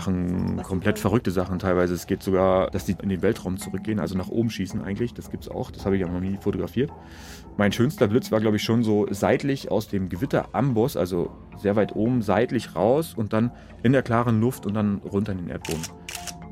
Machen 0.00 0.62
komplett 0.62 0.98
verrückte 0.98 1.30
Sachen 1.30 1.58
teilweise. 1.58 1.92
Es 1.92 2.06
geht 2.06 2.22
sogar, 2.22 2.70
dass 2.70 2.86
die 2.86 2.96
in 3.02 3.10
den 3.10 3.20
Weltraum 3.20 3.58
zurückgehen, 3.58 4.00
also 4.00 4.16
nach 4.16 4.28
oben 4.28 4.48
schießen 4.48 4.82
eigentlich. 4.82 5.12
Das 5.12 5.30
gibt 5.30 5.44
es 5.44 5.50
auch. 5.50 5.70
Das 5.70 5.84
habe 5.84 5.96
ich 5.96 6.02
aber 6.02 6.12
noch 6.12 6.20
nie 6.20 6.38
fotografiert. 6.40 6.90
Mein 7.58 7.72
schönster 7.72 8.08
Blitz 8.08 8.32
war, 8.32 8.40
glaube 8.40 8.56
ich, 8.56 8.62
schon 8.62 8.82
so 8.82 9.06
seitlich 9.10 9.70
aus 9.70 9.88
dem 9.88 10.08
Gewitteramboss, 10.08 10.96
also 10.96 11.30
sehr 11.58 11.76
weit 11.76 11.94
oben, 11.94 12.22
seitlich 12.22 12.74
raus 12.74 13.12
und 13.14 13.34
dann 13.34 13.50
in 13.82 13.92
der 13.92 14.02
klaren 14.02 14.40
Luft 14.40 14.64
und 14.64 14.72
dann 14.74 14.98
runter 14.98 15.32
in 15.32 15.38
den 15.38 15.48
Erdboden. 15.48 15.82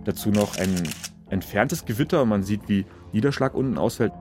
Dazu 0.05 0.31
noch 0.31 0.59
ein 0.59 0.75
entferntes 1.31 1.87
Gewitter 1.87 2.23
und 2.23 2.29
man 2.29 2.43
sieht, 2.43 2.69
wie 2.69 2.85
Niederschlag 3.13 3.55
unten 3.55 3.79
ausfällt. 3.79 4.13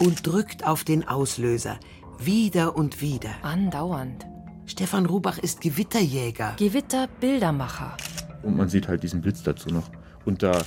Und 0.00 0.24
drückt 0.24 0.64
auf 0.64 0.84
den 0.84 1.06
Auslöser. 1.06 1.80
Wieder 2.20 2.76
und 2.76 3.00
wieder. 3.00 3.30
Andauernd. 3.42 4.26
Stefan 4.66 5.06
Rubach 5.06 5.38
ist 5.38 5.60
Gewitterjäger. 5.60 6.54
Gewitterbildermacher. 6.58 7.96
Und 8.42 8.56
man 8.56 8.68
sieht 8.68 8.88
halt 8.88 9.02
diesen 9.02 9.20
Blitz 9.20 9.42
dazu 9.42 9.68
noch. 9.70 9.90
Und 10.24 10.42
da 10.42 10.62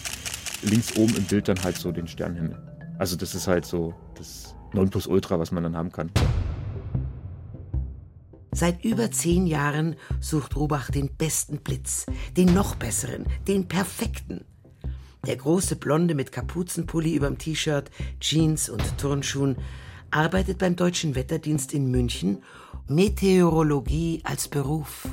links 0.63 0.95
oben 0.97 1.15
im 1.15 1.23
Bild 1.23 1.47
dann 1.47 1.61
halt 1.63 1.77
so 1.77 1.91
den 1.91 2.07
Sternenhimmel. 2.07 2.57
Also 2.97 3.15
das 3.15 3.33
ist 3.35 3.47
halt 3.47 3.65
so 3.65 3.93
das 4.15 4.55
Nonplusultra, 4.73 5.39
was 5.39 5.51
man 5.51 5.63
dann 5.63 5.75
haben 5.75 5.91
kann. 5.91 6.11
Seit 8.53 8.83
über 8.83 9.11
zehn 9.11 9.47
Jahren 9.47 9.95
sucht 10.19 10.55
Rubach 10.57 10.91
den 10.91 11.15
besten 11.15 11.59
Blitz, 11.59 12.05
den 12.35 12.53
noch 12.53 12.75
besseren, 12.75 13.25
den 13.47 13.67
perfekten. 13.67 14.43
Der 15.25 15.37
große 15.37 15.77
Blonde 15.77 16.15
mit 16.15 16.31
Kapuzenpulli 16.31 17.15
überm 17.15 17.37
T-Shirt, 17.37 17.89
Jeans 18.19 18.69
und 18.69 18.97
Turnschuhen 18.97 19.55
arbeitet 20.09 20.57
beim 20.57 20.75
Deutschen 20.75 21.15
Wetterdienst 21.15 21.73
in 21.73 21.89
München. 21.89 22.43
Meteorologie 22.87 24.21
als 24.25 24.47
Beruf. 24.47 25.07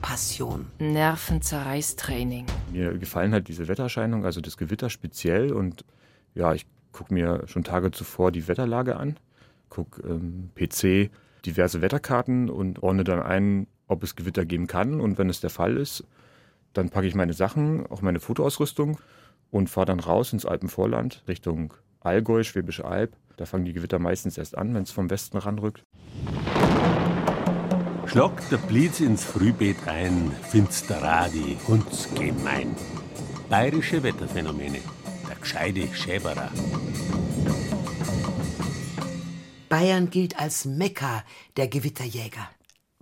Passion. 0.00 0.66
Nervenzerreißtraining. 0.78 2.46
Mir 2.72 2.96
gefallen 2.98 3.32
halt 3.32 3.48
diese 3.48 3.68
Wetterscheinungen, 3.68 4.24
also 4.24 4.40
das 4.40 4.56
Gewitter 4.56 4.90
speziell. 4.90 5.52
Und 5.52 5.84
ja, 6.34 6.54
ich 6.54 6.66
gucke 6.92 7.12
mir 7.14 7.42
schon 7.46 7.64
Tage 7.64 7.90
zuvor 7.90 8.32
die 8.32 8.48
Wetterlage 8.48 8.96
an, 8.96 9.16
gucke 9.68 10.02
ähm, 10.02 10.50
PC 10.54 11.10
diverse 11.44 11.80
Wetterkarten 11.80 12.50
und 12.50 12.82
ordne 12.82 13.04
dann 13.04 13.22
ein, 13.22 13.66
ob 13.86 14.02
es 14.02 14.16
Gewitter 14.16 14.44
geben 14.44 14.66
kann. 14.66 15.00
Und 15.00 15.18
wenn 15.18 15.28
es 15.28 15.40
der 15.40 15.50
Fall 15.50 15.76
ist, 15.76 16.04
dann 16.72 16.90
packe 16.90 17.06
ich 17.06 17.14
meine 17.14 17.32
Sachen, 17.32 17.86
auch 17.86 18.02
meine 18.02 18.20
Fotoausrüstung 18.20 18.98
und 19.50 19.70
fahre 19.70 19.86
dann 19.86 20.00
raus 20.00 20.32
ins 20.32 20.46
Alpenvorland 20.46 21.22
Richtung 21.28 21.74
Allgäu, 22.00 22.42
Schwäbische 22.42 22.84
Alb. 22.84 23.16
Da 23.36 23.46
fangen 23.46 23.64
die 23.64 23.72
Gewitter 23.72 23.98
meistens 23.98 24.36
erst 24.36 24.58
an, 24.58 24.74
wenn 24.74 24.82
es 24.82 24.90
vom 24.90 25.10
Westen 25.10 25.38
ranrückt. 25.38 25.84
Schlagt 28.08 28.50
der 28.50 28.56
Blitz 28.56 29.00
ins 29.00 29.22
Frühbeet 29.22 29.86
ein, 29.86 30.34
finsteradi, 30.48 31.58
hundsgemein. 31.68 32.74
Bayerische 33.50 34.02
Wetterphänomene, 34.02 34.80
der 35.28 35.36
gescheide 35.36 35.94
Schäberer. 35.94 36.50
Bayern 39.68 40.08
gilt 40.08 40.38
als 40.40 40.64
Mekka 40.64 41.22
der 41.58 41.68
Gewitterjäger. 41.68 42.48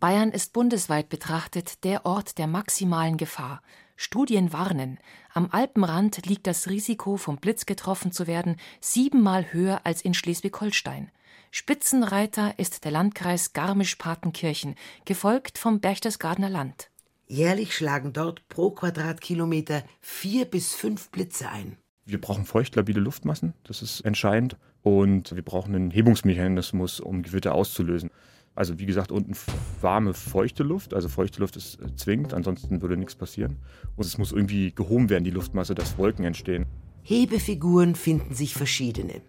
Bayern 0.00 0.32
ist 0.32 0.52
bundesweit 0.52 1.08
betrachtet 1.08 1.84
der 1.84 2.04
Ort 2.04 2.36
der 2.38 2.48
maximalen 2.48 3.16
Gefahr. 3.16 3.62
Studien 3.94 4.52
warnen, 4.52 4.98
am 5.32 5.48
Alpenrand 5.52 6.26
liegt 6.26 6.48
das 6.48 6.68
Risiko, 6.68 7.16
vom 7.16 7.36
Blitz 7.36 7.64
getroffen 7.64 8.10
zu 8.10 8.26
werden, 8.26 8.56
siebenmal 8.80 9.52
höher 9.52 9.82
als 9.84 10.02
in 10.02 10.14
Schleswig-Holstein. 10.14 11.12
Spitzenreiter 11.58 12.58
ist 12.58 12.84
der 12.84 12.92
Landkreis 12.92 13.54
Garmisch-Partenkirchen, 13.54 14.74
gefolgt 15.06 15.56
vom 15.56 15.80
Berchtesgadener 15.80 16.50
Land. 16.50 16.90
Jährlich 17.28 17.74
schlagen 17.74 18.12
dort 18.12 18.46
pro 18.50 18.72
Quadratkilometer 18.72 19.82
vier 20.02 20.44
bis 20.44 20.74
fünf 20.74 21.08
Blitze 21.08 21.48
ein. 21.48 21.78
Wir 22.04 22.20
brauchen 22.20 22.44
feuchtlabile 22.44 23.00
Luftmassen, 23.00 23.54
das 23.64 23.80
ist 23.80 24.02
entscheidend. 24.02 24.58
Und 24.82 25.34
wir 25.34 25.42
brauchen 25.42 25.74
einen 25.74 25.90
Hebungsmechanismus, 25.90 27.00
um 27.00 27.22
Gewitter 27.22 27.54
auszulösen. 27.54 28.10
Also 28.54 28.78
wie 28.78 28.84
gesagt, 28.84 29.10
unten 29.10 29.32
warme, 29.80 30.12
feuchte 30.12 30.62
Luft. 30.62 30.92
Also 30.92 31.08
feuchte 31.08 31.40
Luft 31.40 31.56
ist 31.56 31.80
äh, 31.80 31.96
zwingend, 31.96 32.34
ansonsten 32.34 32.82
würde 32.82 32.98
nichts 32.98 33.14
passieren. 33.14 33.56
Und 33.96 34.04
es 34.04 34.18
muss 34.18 34.30
irgendwie 34.30 34.74
gehoben 34.74 35.08
werden, 35.08 35.24
die 35.24 35.30
Luftmasse, 35.30 35.74
dass 35.74 35.96
Wolken 35.96 36.26
entstehen. 36.26 36.66
Hebefiguren 37.02 37.94
finden 37.94 38.34
sich 38.34 38.52
verschiedene. 38.52 39.22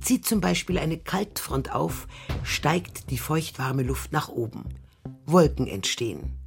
Zieht 0.00 0.26
zum 0.26 0.40
Beispiel 0.40 0.78
eine 0.78 0.98
Kaltfront 0.98 1.74
auf, 1.74 2.06
steigt 2.42 3.10
die 3.10 3.18
feuchtwarme 3.18 3.82
Luft 3.82 4.12
nach 4.12 4.28
oben. 4.28 4.64
Wolken 5.26 5.66
entstehen. 5.66 6.38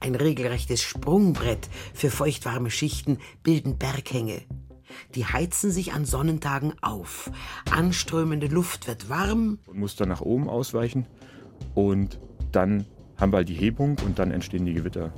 Ein 0.00 0.14
regelrechtes 0.14 0.82
Sprungbrett 0.82 1.68
für 1.94 2.10
feuchtwarme 2.10 2.70
Schichten 2.70 3.18
bilden 3.42 3.78
Berghänge. 3.78 4.42
Die 5.14 5.26
heizen 5.26 5.70
sich 5.70 5.92
an 5.92 6.04
Sonnentagen 6.04 6.74
auf. 6.82 7.30
Anströmende 7.70 8.46
Luft 8.46 8.86
wird 8.86 9.08
warm. 9.08 9.58
Und 9.66 9.78
muss 9.78 9.96
dann 9.96 10.08
nach 10.08 10.20
oben 10.20 10.48
ausweichen. 10.48 11.06
Und 11.74 12.18
dann 12.52 12.86
haben 13.16 13.32
wir 13.32 13.38
halt 13.38 13.48
die 13.48 13.54
Hebung 13.54 13.96
und 14.04 14.18
dann 14.18 14.30
entstehen 14.30 14.64
die 14.64 14.74
Gewitter. 14.74 15.12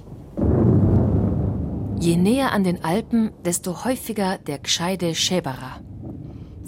Je 2.00 2.16
näher 2.16 2.52
an 2.52 2.64
den 2.64 2.82
Alpen, 2.82 3.30
desto 3.44 3.84
häufiger 3.84 4.38
der 4.38 4.58
gescheide 4.58 5.14
Schäberer. 5.14 5.80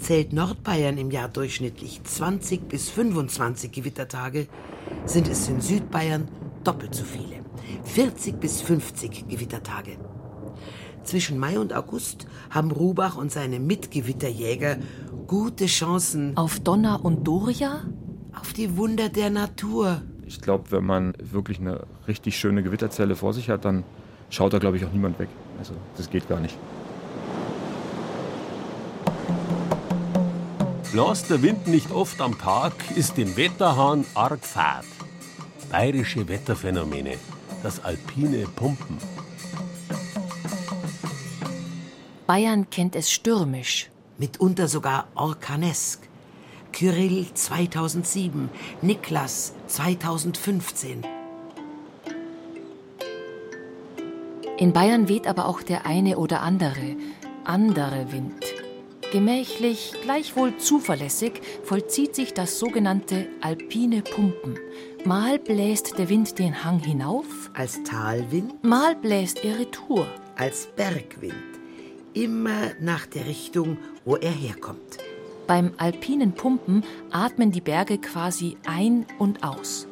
Zählt 0.03 0.33
Nordbayern 0.33 0.97
im 0.97 1.11
Jahr 1.11 1.29
durchschnittlich 1.29 2.03
20 2.03 2.67
bis 2.67 2.89
25 2.89 3.71
Gewittertage, 3.71 4.47
sind 5.05 5.29
es 5.29 5.47
in 5.47 5.61
Südbayern 5.61 6.27
doppelt 6.65 6.93
so 6.93 7.05
viele. 7.05 7.37
40 7.85 8.37
bis 8.37 8.61
50 8.61 9.29
Gewittertage. 9.29 9.91
Zwischen 11.05 11.39
Mai 11.39 11.57
und 11.57 11.71
August 11.71 12.27
haben 12.49 12.71
Rubach 12.71 13.15
und 13.15 13.31
seine 13.31 13.61
Mitgewitterjäger 13.61 14.75
gute 15.25 15.67
Chancen 15.67 16.35
Auf 16.35 16.59
Donner 16.59 17.05
und 17.05 17.25
Doria? 17.25 17.85
auf 18.37 18.51
die 18.51 18.75
Wunder 18.75 19.07
der 19.07 19.29
Natur. 19.29 20.01
Ich 20.25 20.41
glaube, 20.41 20.69
wenn 20.71 20.83
man 20.83 21.13
wirklich 21.17 21.61
eine 21.61 21.85
richtig 22.09 22.37
schöne 22.37 22.61
Gewitterzelle 22.61 23.15
vor 23.15 23.31
sich 23.31 23.49
hat, 23.49 23.63
dann 23.63 23.85
schaut 24.29 24.51
da, 24.51 24.59
glaube 24.59 24.75
ich, 24.75 24.83
auch 24.83 24.91
niemand 24.91 25.17
weg. 25.17 25.29
Also 25.59 25.75
das 25.95 26.09
geht 26.09 26.27
gar 26.27 26.41
nicht. 26.41 26.57
Blas 30.93 31.25
der 31.25 31.41
Wind 31.41 31.65
nicht 31.65 31.89
oft 31.89 32.21
am 32.21 32.37
Tag, 32.37 32.73
ist 32.95 33.17
dem 33.17 33.35
Wetterhahn 33.35 34.05
arg 34.13 34.45
fad. 34.45 34.85
Bayerische 35.71 36.27
Wetterphänomene, 36.27 37.17
das 37.63 37.83
alpine 37.83 38.45
Pumpen. 38.55 38.99
Bayern 42.27 42.69
kennt 42.69 42.95
es 42.95 43.11
stürmisch. 43.11 43.89
mitunter 44.19 44.67
sogar 44.67 45.07
orkanesk. 45.15 46.07
Kyrill 46.71 47.25
2007, 47.33 48.51
Niklas 48.83 49.53
2015. 49.65 51.01
In 54.59 54.73
Bayern 54.73 55.09
weht 55.09 55.25
aber 55.25 55.47
auch 55.47 55.63
der 55.63 55.87
eine 55.87 56.19
oder 56.19 56.41
andere, 56.41 56.97
andere 57.45 58.11
Wind. 58.11 58.42
Gemächlich, 59.13 59.93
gleichwohl 60.01 60.57
zuverlässig 60.57 61.33
vollzieht 61.63 62.15
sich 62.15 62.33
das 62.33 62.57
sogenannte 62.57 63.27
alpine 63.41 64.01
Pumpen. 64.01 64.57
Mal 65.05 65.37
bläst 65.37 65.99
der 65.99 66.09
Wind 66.09 66.39
den 66.39 66.63
Hang 66.63 66.79
hinauf, 66.79 67.51
Als 67.53 67.83
Talwind, 67.83 68.63
mal 68.63 68.95
bläst 68.95 69.45
er 69.45 69.59
retour. 69.59 70.07
als 70.35 70.67
Bergwind. 70.75 71.35
Immer 72.15 72.71
nach 72.81 73.05
der 73.05 73.27
Richtung, 73.27 73.77
wo 74.03 74.15
er 74.15 74.31
herkommt. 74.31 74.97
Beim 75.45 75.73
alpinen 75.77 76.31
Pumpen 76.31 76.83
atmen 77.11 77.51
die 77.51 77.61
Berge 77.61 77.99
quasi 77.99 78.57
ein 78.65 79.05
und 79.19 79.43
aus. 79.43 79.87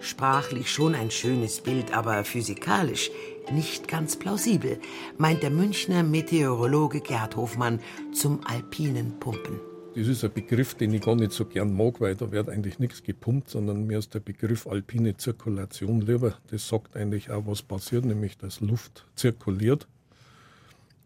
Sprachlich 0.00 0.70
schon 0.70 0.94
ein 0.94 1.10
schönes 1.10 1.60
Bild, 1.60 1.92
aber 1.92 2.22
physikalisch 2.22 3.10
nicht 3.50 3.88
ganz 3.88 4.16
plausibel, 4.16 4.78
meint 5.18 5.42
der 5.42 5.50
Münchner 5.50 6.02
Meteorologe 6.02 7.00
Gerd 7.00 7.36
Hofmann 7.36 7.80
zum 8.12 8.46
alpinen 8.46 9.18
Pumpen. 9.18 9.60
Das 9.94 10.08
ist 10.08 10.24
ein 10.24 10.32
Begriff, 10.32 10.74
den 10.74 10.94
ich 10.94 11.02
gar 11.02 11.16
nicht 11.16 11.32
so 11.32 11.44
gern 11.44 11.76
mag, 11.76 12.00
weil 12.00 12.14
da 12.14 12.32
wird 12.32 12.48
eigentlich 12.48 12.78
nichts 12.78 13.02
gepumpt, 13.02 13.50
sondern 13.50 13.86
mir 13.86 13.98
ist 13.98 14.14
der 14.14 14.20
Begriff 14.20 14.66
alpine 14.66 15.18
Zirkulation 15.18 16.00
lieber. 16.00 16.34
Das 16.50 16.66
sagt 16.66 16.96
eigentlich 16.96 17.30
auch, 17.30 17.46
was 17.46 17.62
passiert, 17.62 18.06
nämlich 18.06 18.38
dass 18.38 18.60
Luft 18.60 19.04
zirkuliert. 19.16 19.86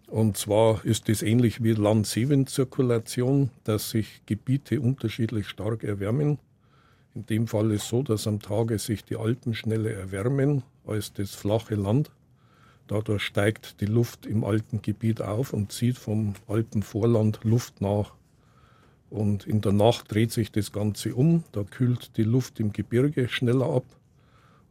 Und 0.07 0.37
zwar 0.37 0.85
ist 0.85 1.09
das 1.09 1.23
ähnlich 1.23 1.65
wie 1.65 1.73
Land-Seewind-Zirkulation, 1.73 3.51
dass 3.65 3.91
sich 3.91 4.23
Gebiete 4.27 4.81
unterschiedlich 4.81 5.49
stark 5.49 5.83
erwärmen. 5.83 6.39
In 7.17 7.27
dem 7.27 7.49
Fall 7.49 7.73
ist 7.73 7.85
es 7.85 7.89
so, 7.89 8.05
dass 8.05 8.29
am 8.29 8.41
Tage 8.41 8.79
sich 8.79 9.05
die 9.05 9.17
Alpen 9.17 9.55
schneller 9.55 9.91
erwärmen 9.91 10.63
als 10.87 11.13
das 11.13 11.35
flache 11.35 11.75
Land. 11.75 12.11
Dadurch 12.89 13.23
steigt 13.23 13.81
die 13.81 13.87
Luft 13.87 14.27
im 14.27 14.45
Alpengebiet 14.45 15.21
auf 15.21 15.53
und 15.53 15.73
zieht 15.73 15.99
vom 15.99 16.35
Alpenvorland 16.47 17.41
Luft 17.43 17.81
nach. 17.81 18.15
Und 19.11 19.47
in 19.47 19.61
der 19.61 19.73
Nacht 19.73 20.13
dreht 20.13 20.33
sich 20.33 20.53
das 20.53 20.73
Ganze 20.73 21.15
um. 21.15 21.45
Da 21.53 21.65
kühlt 21.65 22.17
die 22.17 22.25
Luft 22.25 22.61
im 22.61 22.73
Gebirge 22.73 23.29
schneller 23.29 23.69
ab. 23.69 23.85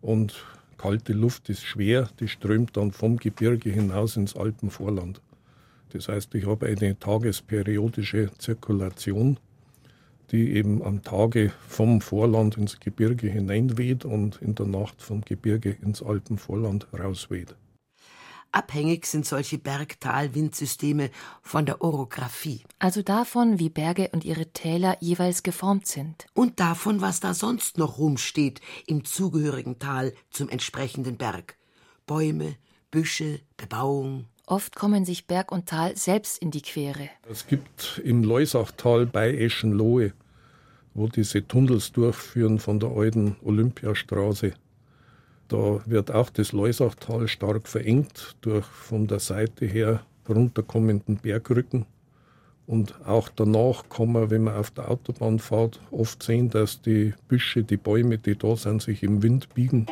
Und 0.01 0.45
kalte 0.77 1.13
Luft 1.13 1.49
ist 1.49 1.63
schwer, 1.63 2.09
die 2.19 2.27
strömt 2.27 2.77
dann 2.77 2.91
vom 2.91 3.17
Gebirge 3.17 3.69
hinaus 3.69 4.17
ins 4.17 4.35
Alpenvorland. 4.35 5.21
Das 5.89 6.07
heißt, 6.07 6.35
ich 6.35 6.45
habe 6.45 6.67
eine 6.67 6.99
tagesperiodische 6.99 8.29
Zirkulation 8.37 9.37
die 10.31 10.53
eben 10.55 10.81
am 10.83 11.03
Tage 11.03 11.51
vom 11.67 12.01
Vorland 12.01 12.57
ins 12.57 12.79
Gebirge 12.79 13.27
hineinweht 13.27 14.05
und 14.05 14.41
in 14.41 14.55
der 14.55 14.65
Nacht 14.65 15.01
vom 15.01 15.21
Gebirge 15.21 15.77
ins 15.81 16.01
Alpenvorland 16.01 16.87
rausweht. 16.93 17.55
Abhängig 18.55 19.05
sind 19.05 19.25
solche 19.25 19.57
Berg-Tal-Windsysteme 19.57 21.09
von 21.41 21.65
der 21.65 21.81
Orographie. 21.81 22.61
Also 22.79 23.01
davon, 23.01 23.59
wie 23.59 23.67
Berge 23.67 24.09
und 24.13 24.23
ihre 24.23 24.45
Täler 24.53 24.95
jeweils 25.01 25.43
geformt 25.43 25.87
sind. 25.87 26.25
Und 26.33 26.61
davon, 26.61 27.01
was 27.01 27.19
da 27.19 27.33
sonst 27.33 27.77
noch 27.77 27.97
rumsteht 27.97 28.61
im 28.87 29.03
zugehörigen 29.03 29.77
Tal 29.77 30.13
zum 30.29 30.47
entsprechenden 30.47 31.17
Berg. 31.17 31.57
Bäume, 32.05 32.55
Büsche, 32.91 33.41
Bebauung. 33.57 34.27
Oft 34.45 34.77
kommen 34.77 35.03
sich 35.03 35.27
Berg 35.27 35.51
und 35.51 35.67
Tal 35.67 35.97
selbst 35.97 36.37
in 36.37 36.49
die 36.49 36.61
Quere. 36.61 37.09
Es 37.29 37.47
gibt 37.47 38.01
im 38.05 38.23
Leusachtal 38.23 39.05
bei 39.05 39.35
Eschenlohe, 39.35 40.13
wo 40.93 41.09
diese 41.09 41.45
Tunnels 41.45 41.91
durchführen 41.91 42.59
von 42.59 42.79
der 42.79 42.91
alten 42.91 43.35
Olympiastraße. 43.43 44.53
Da 45.47 45.79
wird 45.85 46.11
auch 46.11 46.29
das 46.29 46.51
Leusachtal 46.51 47.27
stark 47.27 47.67
verengt 47.67 48.35
durch 48.41 48.65
von 48.65 49.07
der 49.07 49.19
Seite 49.19 49.65
her 49.65 50.01
runterkommenden 50.27 51.17
Bergrücken. 51.17 51.85
Und 52.67 52.95
auch 53.05 53.29
danach 53.29 53.87
kann 53.89 54.11
man, 54.11 54.31
wenn 54.31 54.45
man 54.45 54.55
auf 54.55 54.71
der 54.71 54.89
Autobahn 54.89 55.37
fährt, 55.37 55.79
oft 55.91 56.23
sehen, 56.23 56.49
dass 56.49 56.81
die 56.81 57.13
Büsche, 57.27 57.63
die 57.63 57.77
Bäume, 57.77 58.17
die 58.17 58.35
da 58.35 58.55
sind, 58.55 58.81
sich 58.81 59.03
im 59.03 59.21
Wind 59.21 59.53
biegen 59.53 59.85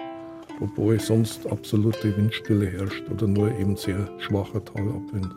obwohl 0.59 1.00
sonst 1.00 1.45
absolute 1.47 2.15
Windstille 2.15 2.67
herrscht 2.67 3.03
oder 3.09 3.27
nur 3.27 3.51
eben 3.57 3.75
sehr 3.75 4.07
schwacher 4.19 4.63
Talabwind. 4.63 5.33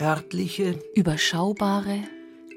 Örtliche, 0.00 0.78
überschaubare, 0.94 2.00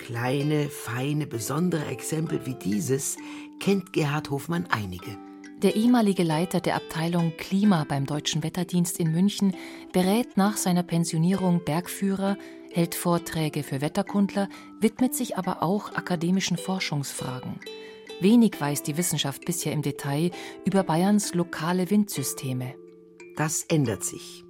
kleine, 0.06 0.70
feine, 0.70 1.26
besondere 1.26 1.86
Exempel 1.88 2.46
wie 2.46 2.54
dieses 2.54 3.18
kennt 3.60 3.92
Gerhard 3.92 4.30
Hofmann 4.30 4.68
einige. 4.70 5.18
Der 5.64 5.76
ehemalige 5.76 6.22
Leiter 6.22 6.60
der 6.60 6.76
Abteilung 6.76 7.34
Klima 7.38 7.86
beim 7.90 8.06
Deutschen 8.06 8.44
Wetterdienst 8.44 9.00
in 9.00 9.12
München 9.12 9.56
berät 9.94 10.38
nach 10.38 10.58
seiner 10.58 10.84
Pensionierung 10.84 11.64
Bergführer, 11.66 12.38
hält 12.72 12.94
Vorträge 12.94 13.64
für 13.64 13.82
Wetterkundler, 13.82 14.48
widmet 14.80 15.16
sich 15.16 15.38
aber 15.38 15.64
auch 15.64 15.94
akademischen 15.96 16.58
Forschungsfragen. 16.58 17.60
Wenig 18.20 18.62
weiß 18.62 18.84
die 18.84 18.98
Wissenschaft 18.98 19.44
bisher 19.46 19.74
im 19.74 19.82
Detail 19.82 20.30
über 20.66 20.84
Bayerns 20.84 21.34
lokale 21.34 21.90
Windsysteme. 21.90 22.76
Das 23.36 23.64
ändert 23.64 24.04
sich. 24.04 24.45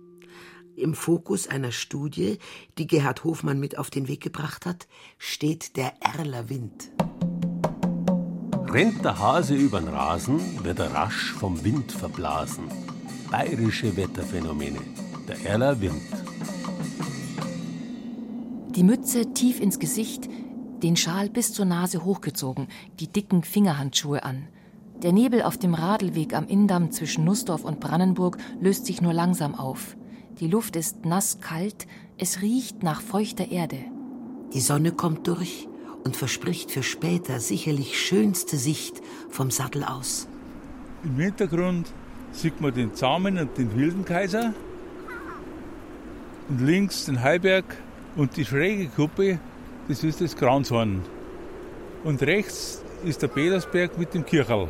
Im 0.77 0.93
Fokus 0.93 1.47
einer 1.47 1.71
Studie, 1.71 2.37
die 2.77 2.85
Gerhard 2.85 3.23
Hofmann 3.23 3.61
mit 3.61 3.77
auf 3.77 3.89
den 3.89 4.09
Weg 4.09 4.19
gebracht 4.19 4.65
hat, 4.65 4.87
steht 5.17 5.77
der 5.77 5.93
Erler 6.01 6.49
Wind. 6.49 6.91
Rennt 8.67 9.05
der 9.05 9.17
Hase 9.17 9.55
übern 9.55 9.87
Rasen, 9.87 10.41
wird 10.65 10.79
er 10.79 10.93
rasch 10.93 11.31
vom 11.31 11.63
Wind 11.63 11.93
verblasen. 11.93 12.65
Bayerische 13.31 13.95
Wetterphänomene. 13.95 14.79
Der 15.29 15.45
Erler 15.45 15.79
Wind. 15.79 16.01
Die 18.75 18.83
Mütze 18.83 19.33
tief 19.33 19.61
ins 19.61 19.79
Gesicht, 19.79 20.27
den 20.83 20.97
Schal 20.97 21.29
bis 21.29 21.53
zur 21.53 21.63
Nase 21.63 22.03
hochgezogen, 22.03 22.67
die 22.99 23.07
dicken 23.07 23.43
Fingerhandschuhe 23.43 24.23
an. 24.23 24.49
Der 25.01 25.13
Nebel 25.13 25.41
auf 25.41 25.57
dem 25.57 25.73
Radlweg 25.73 26.33
am 26.33 26.47
Inndamm 26.47 26.91
zwischen 26.91 27.23
Nussdorf 27.23 27.63
und 27.63 27.79
Brandenburg 27.79 28.37
löst 28.59 28.85
sich 28.85 29.01
nur 29.01 29.13
langsam 29.13 29.55
auf. 29.55 29.95
Die 30.39 30.47
Luft 30.47 30.75
ist 30.75 31.05
nass 31.05 31.39
kalt, 31.39 31.87
es 32.17 32.41
riecht 32.41 32.83
nach 32.83 33.01
feuchter 33.01 33.51
Erde. 33.51 33.77
Die 34.53 34.59
Sonne 34.59 34.91
kommt 34.91 35.27
durch 35.27 35.67
und 36.03 36.15
verspricht 36.15 36.71
für 36.71 36.83
später 36.83 37.39
sicherlich 37.39 37.99
schönste 37.99 38.57
Sicht 38.57 39.01
vom 39.29 39.49
Sattel 39.49 39.83
aus. 39.83 40.27
Im 41.03 41.15
Hintergrund 41.17 41.87
sieht 42.31 42.59
man 42.59 42.73
den 42.73 42.93
Zahmen 42.93 43.37
und 43.37 43.57
den 43.57 43.75
Wildenkaiser 43.75 44.53
und 46.49 46.61
links 46.61 47.05
den 47.05 47.21
Heiberg 47.21 47.65
und 48.15 48.35
die 48.37 48.45
schräge 48.45 48.87
Kuppe 48.87 49.39
das 49.87 50.03
ist 50.03 50.19
das 50.19 50.35
Kranzhorn. 50.35 51.03
Und 52.03 52.23
rechts 52.23 52.81
ist 53.03 53.21
der 53.21 53.27
Petersberg 53.27 53.97
mit 53.99 54.13
dem 54.15 54.25
Kirchal. 54.25 54.67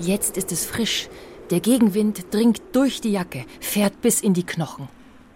Jetzt 0.00 0.36
ist 0.36 0.50
es 0.50 0.64
frisch. 0.64 1.08
Der 1.52 1.60
Gegenwind 1.60 2.32
dringt 2.32 2.62
durch 2.72 3.02
die 3.02 3.12
Jacke, 3.12 3.44
fährt 3.60 4.00
bis 4.00 4.22
in 4.22 4.32
die 4.32 4.46
Knochen. 4.46 4.88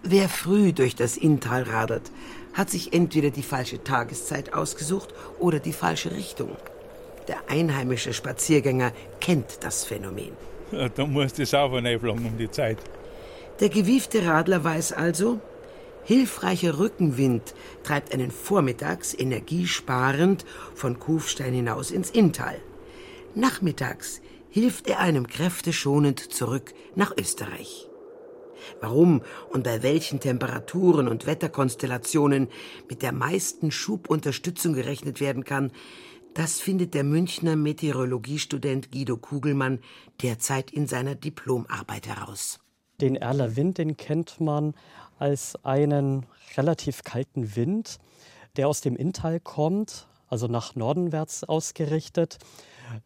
Wer 0.02 0.30
früh 0.30 0.72
durch 0.72 0.96
das 0.96 1.18
Inntal 1.18 1.64
radert, 1.64 2.10
hat 2.54 2.70
sich 2.70 2.94
entweder 2.94 3.28
die 3.28 3.42
falsche 3.42 3.84
Tageszeit 3.84 4.54
ausgesucht 4.54 5.12
oder 5.38 5.58
die 5.58 5.74
falsche 5.74 6.12
Richtung. 6.12 6.56
Der 7.28 7.50
einheimische 7.50 8.14
Spaziergänger 8.14 8.92
kennt 9.20 9.58
das 9.62 9.84
Phänomen. 9.84 10.30
Ja, 10.72 10.88
da 10.88 11.04
muss 11.04 11.34
die 11.34 11.44
Sau 11.44 11.66
um 11.76 12.38
die 12.38 12.50
Zeit. 12.50 12.78
Der 13.60 13.68
gewiefte 13.68 14.24
Radler 14.24 14.64
weiß 14.64 14.94
also, 14.94 15.38
Hilfreicher 16.04 16.78
Rückenwind 16.78 17.52
treibt 17.82 18.14
einen 18.14 18.30
vormittags 18.30 19.12
energiesparend 19.12 20.46
von 20.74 20.98
Kufstein 20.98 21.52
hinaus 21.52 21.90
ins 21.90 22.08
Inntal. 22.08 22.56
Nachmittags 23.34 24.22
hilft 24.50 24.88
er 24.88 25.00
einem 25.00 25.26
kräfteschonend 25.26 26.20
zurück 26.20 26.74
nach 26.94 27.12
Österreich. 27.16 27.88
Warum 28.80 29.22
und 29.50 29.64
bei 29.64 29.82
welchen 29.82 30.20
Temperaturen 30.20 31.08
und 31.08 31.26
Wetterkonstellationen 31.26 32.48
mit 32.88 33.02
der 33.02 33.12
meisten 33.12 33.70
Schubunterstützung 33.70 34.74
gerechnet 34.74 35.20
werden 35.20 35.44
kann, 35.44 35.72
das 36.34 36.60
findet 36.60 36.92
der 36.92 37.04
Münchner 37.04 37.56
Meteorologiestudent 37.56 38.92
Guido 38.92 39.16
Kugelmann 39.16 39.80
derzeit 40.22 40.70
in 40.70 40.86
seiner 40.86 41.14
Diplomarbeit 41.14 42.08
heraus. 42.08 42.60
Den 43.00 43.16
Erler 43.16 43.56
Wind, 43.56 43.78
den 43.78 43.96
kennt 43.96 44.40
man 44.40 44.74
als 45.18 45.56
einen 45.64 46.26
relativ 46.56 47.04
kalten 47.04 47.56
Wind, 47.56 47.98
der 48.56 48.68
aus 48.68 48.80
dem 48.80 48.96
Inntal 48.96 49.40
kommt, 49.40 50.08
also 50.28 50.46
nach 50.46 50.74
Nordenwärts 50.74 51.44
ausgerichtet. 51.44 52.38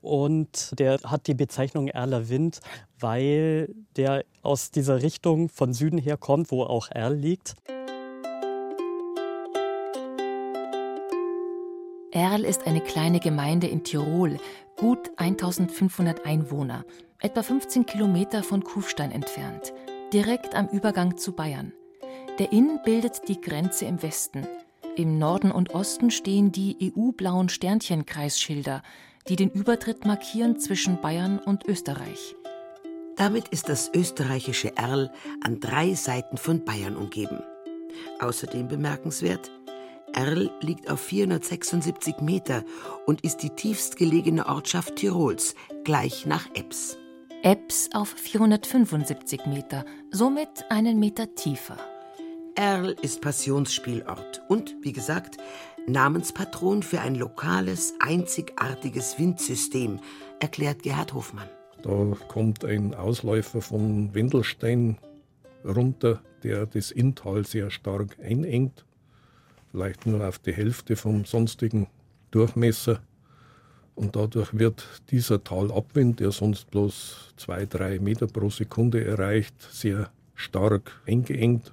Und 0.00 0.78
der 0.78 0.98
hat 1.04 1.26
die 1.26 1.34
Bezeichnung 1.34 1.88
Erler 1.88 2.28
Wind, 2.28 2.60
weil 2.98 3.74
der 3.96 4.24
aus 4.42 4.70
dieser 4.70 5.02
Richtung 5.02 5.48
von 5.48 5.72
Süden 5.72 5.98
her 5.98 6.16
kommt, 6.16 6.50
wo 6.50 6.62
auch 6.62 6.88
Erl 6.90 7.14
liegt. 7.14 7.54
Erl 12.12 12.44
ist 12.44 12.66
eine 12.66 12.80
kleine 12.80 13.20
Gemeinde 13.20 13.68
in 13.68 13.84
Tirol, 13.84 14.38
gut 14.76 15.10
1500 15.16 16.26
Einwohner, 16.26 16.84
etwa 17.20 17.42
15 17.42 17.86
Kilometer 17.86 18.42
von 18.42 18.64
Kufstein 18.64 19.12
entfernt, 19.12 19.72
direkt 20.12 20.56
am 20.56 20.66
Übergang 20.68 21.16
zu 21.18 21.32
Bayern. 21.32 21.72
Der 22.40 22.52
Inn 22.52 22.80
bildet 22.84 23.28
die 23.28 23.40
Grenze 23.40 23.84
im 23.84 24.02
Westen. 24.02 24.46
Im 24.96 25.18
Norden 25.18 25.52
und 25.52 25.74
Osten 25.74 26.10
stehen 26.10 26.50
die 26.50 26.92
EU-blauen 26.96 27.48
Sternchenkreisschilder, 27.48 28.82
die 29.28 29.36
den 29.36 29.50
Übertritt 29.50 30.04
markieren 30.04 30.58
zwischen 30.58 31.00
Bayern 31.00 31.38
und 31.38 31.66
Österreich. 31.66 32.36
Damit 33.16 33.48
ist 33.48 33.68
das 33.68 33.90
österreichische 33.94 34.76
Erl 34.76 35.12
an 35.42 35.60
drei 35.60 35.94
Seiten 35.94 36.36
von 36.36 36.64
Bayern 36.64 36.96
umgeben. 36.96 37.42
Außerdem 38.18 38.68
bemerkenswert, 38.68 39.50
Erl 40.12 40.50
liegt 40.60 40.90
auf 40.90 41.00
476 41.00 42.20
Meter 42.20 42.64
und 43.06 43.20
ist 43.22 43.38
die 43.38 43.50
tiefstgelegene 43.50 44.46
Ortschaft 44.46 44.96
Tirols, 44.96 45.54
gleich 45.84 46.26
nach 46.26 46.48
Ebbs. 46.54 46.96
Ebbs 47.42 47.90
auf 47.92 48.08
475 48.08 49.46
Meter, 49.46 49.84
somit 50.10 50.70
einen 50.70 50.98
Meter 50.98 51.34
tiefer. 51.34 51.76
Erl 52.54 52.96
ist 53.00 53.20
Passionsspielort 53.20 54.42
und, 54.48 54.76
wie 54.82 54.92
gesagt, 54.92 55.38
Namenspatron 55.86 56.82
für 56.82 57.00
ein 57.00 57.14
lokales, 57.14 57.94
einzigartiges 58.00 59.18
Windsystem, 59.18 60.00
erklärt 60.38 60.82
Gerhard 60.82 61.14
Hofmann. 61.14 61.48
Da 61.82 62.16
kommt 62.28 62.64
ein 62.64 62.94
Ausläufer 62.94 63.62
von 63.62 64.14
Wendelstein 64.14 64.98
runter, 65.64 66.20
der 66.42 66.66
das 66.66 66.90
Inntal 66.90 67.46
sehr 67.46 67.70
stark 67.70 68.16
einengt. 68.22 68.84
vielleicht 69.70 70.04
nur 70.06 70.26
auf 70.26 70.38
die 70.38 70.52
Hälfte 70.52 70.96
vom 70.96 71.24
sonstigen 71.24 71.86
Durchmesser. 72.32 73.00
Und 73.94 74.16
dadurch 74.16 74.58
wird 74.58 74.84
dieser 75.10 75.44
Talabwind, 75.44 76.20
der 76.20 76.32
sonst 76.32 76.70
bloß 76.70 77.34
zwei, 77.36 77.66
drei 77.66 77.98
Meter 77.98 78.26
pro 78.26 78.50
Sekunde 78.50 79.04
erreicht, 79.04 79.54
sehr 79.70 80.10
stark 80.34 81.00
eingeengt, 81.06 81.72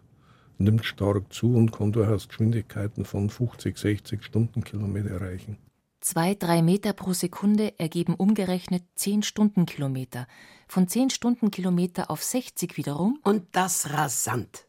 nimmt 0.57 0.85
stark 0.85 1.31
zu 1.33 1.55
und 1.55 1.71
kann 1.71 1.91
durchaus 1.91 2.27
Geschwindigkeiten 2.27 3.05
von 3.05 3.29
50, 3.29 3.77
60 3.77 4.23
Stundenkilometer 4.23 5.11
erreichen. 5.11 5.57
Zwei, 5.99 6.35
drei 6.35 6.61
Meter 6.61 6.93
pro 6.93 7.13
Sekunde 7.13 7.77
ergeben 7.79 8.13
umgerechnet 8.15 8.83
zehn 8.95 9.23
Stundenkilometer. 9.23 10.27
Von 10.67 10.87
zehn 10.87 11.09
Stundenkilometer 11.09 12.11
auf 12.11 12.23
60 12.23 12.77
wiederum. 12.77 13.19
Und 13.23 13.47
das 13.51 13.91
rasant. 13.91 14.67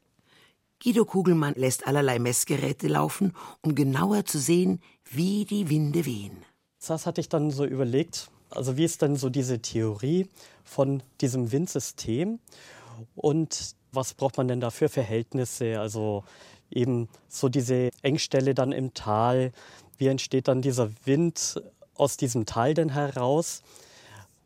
Guido 0.82 1.04
Kugelmann 1.04 1.54
lässt 1.54 1.86
allerlei 1.86 2.18
Messgeräte 2.18 2.88
laufen, 2.88 3.34
um 3.62 3.74
genauer 3.74 4.24
zu 4.24 4.38
sehen, 4.38 4.80
wie 5.10 5.44
die 5.44 5.68
Winde 5.70 6.06
wehen. 6.06 6.44
Das 6.86 7.04
hatte 7.04 7.20
ich 7.20 7.28
dann 7.28 7.50
so 7.50 7.64
überlegt, 7.64 8.30
also 8.50 8.76
wie 8.76 8.84
ist 8.84 9.02
denn 9.02 9.16
so 9.16 9.28
diese 9.28 9.60
Theorie 9.60 10.28
von 10.64 11.02
diesem 11.20 11.52
Windsystem 11.52 12.38
und 13.14 13.74
was 13.92 14.14
braucht 14.14 14.36
man 14.36 14.48
denn 14.48 14.60
da 14.60 14.70
für 14.70 14.88
Verhältnisse? 14.88 15.80
Also 15.80 16.24
eben 16.70 17.08
so 17.28 17.48
diese 17.48 17.90
Engstelle 18.02 18.54
dann 18.54 18.72
im 18.72 18.94
Tal, 18.94 19.52
wie 19.96 20.08
entsteht 20.08 20.48
dann 20.48 20.62
dieser 20.62 20.90
Wind 21.04 21.60
aus 21.94 22.16
diesem 22.16 22.46
Tal 22.46 22.74
denn 22.74 22.90
heraus? 22.90 23.62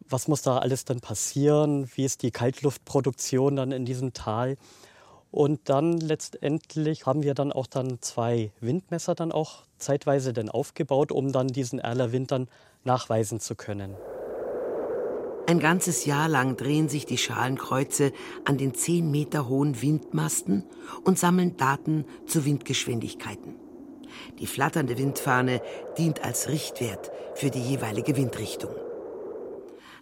Was 0.09 0.29
muss 0.29 0.43
da 0.43 0.59
alles 0.59 0.85
dann 0.85 1.01
passieren? 1.01 1.91
Wie 1.95 2.05
ist 2.05 2.23
die 2.23 2.31
Kaltluftproduktion 2.31 3.57
dann 3.57 3.73
in 3.73 3.85
diesem 3.85 4.13
Tal? 4.13 4.57
Und 5.31 5.71
dann 5.71 5.99
letztendlich 5.99 7.07
haben 7.07 7.23
wir 7.23 7.35
dann 7.35 7.53
auch 7.53 7.67
dann 7.67 8.03
zwei 8.03 8.53
Windmesser 8.61 9.15
dann 9.15 9.33
auch 9.33 9.63
zeitweise 9.79 10.35
dann 10.35 10.51
aufgebaut, 10.51 11.11
um 11.11 11.33
dann 11.33 11.49
diesen 11.49 11.79
Erler 11.79 12.13
Wind 12.13 12.31
dann 12.31 12.49
nachweisen 12.85 13.41
zu 13.41 13.55
können. 13.55 13.97
Ein 15.47 15.59
ganzes 15.59 16.05
Jahr 16.05 16.29
lang 16.29 16.57
drehen 16.57 16.89
sich 16.89 17.05
die 17.05 17.19
Schalenkreuze 17.19 18.13
an 18.45 18.59
den 18.59 18.75
zehn 18.75 19.11
Meter 19.11 19.49
hohen 19.49 19.83
Windmasten 19.83 20.65
und 21.05 21.19
sammeln 21.19 21.57
Daten 21.57 22.05
zu 22.27 22.45
Windgeschwindigkeiten. 22.45 23.57
Die 24.39 24.47
flatternde 24.47 24.99
Windfahne 24.99 25.61
dient 25.99 26.25
als 26.25 26.49
Richtwert 26.49 27.11
für 27.35 27.51
die 27.51 27.61
jeweilige 27.61 28.17
Windrichtung. 28.17 28.71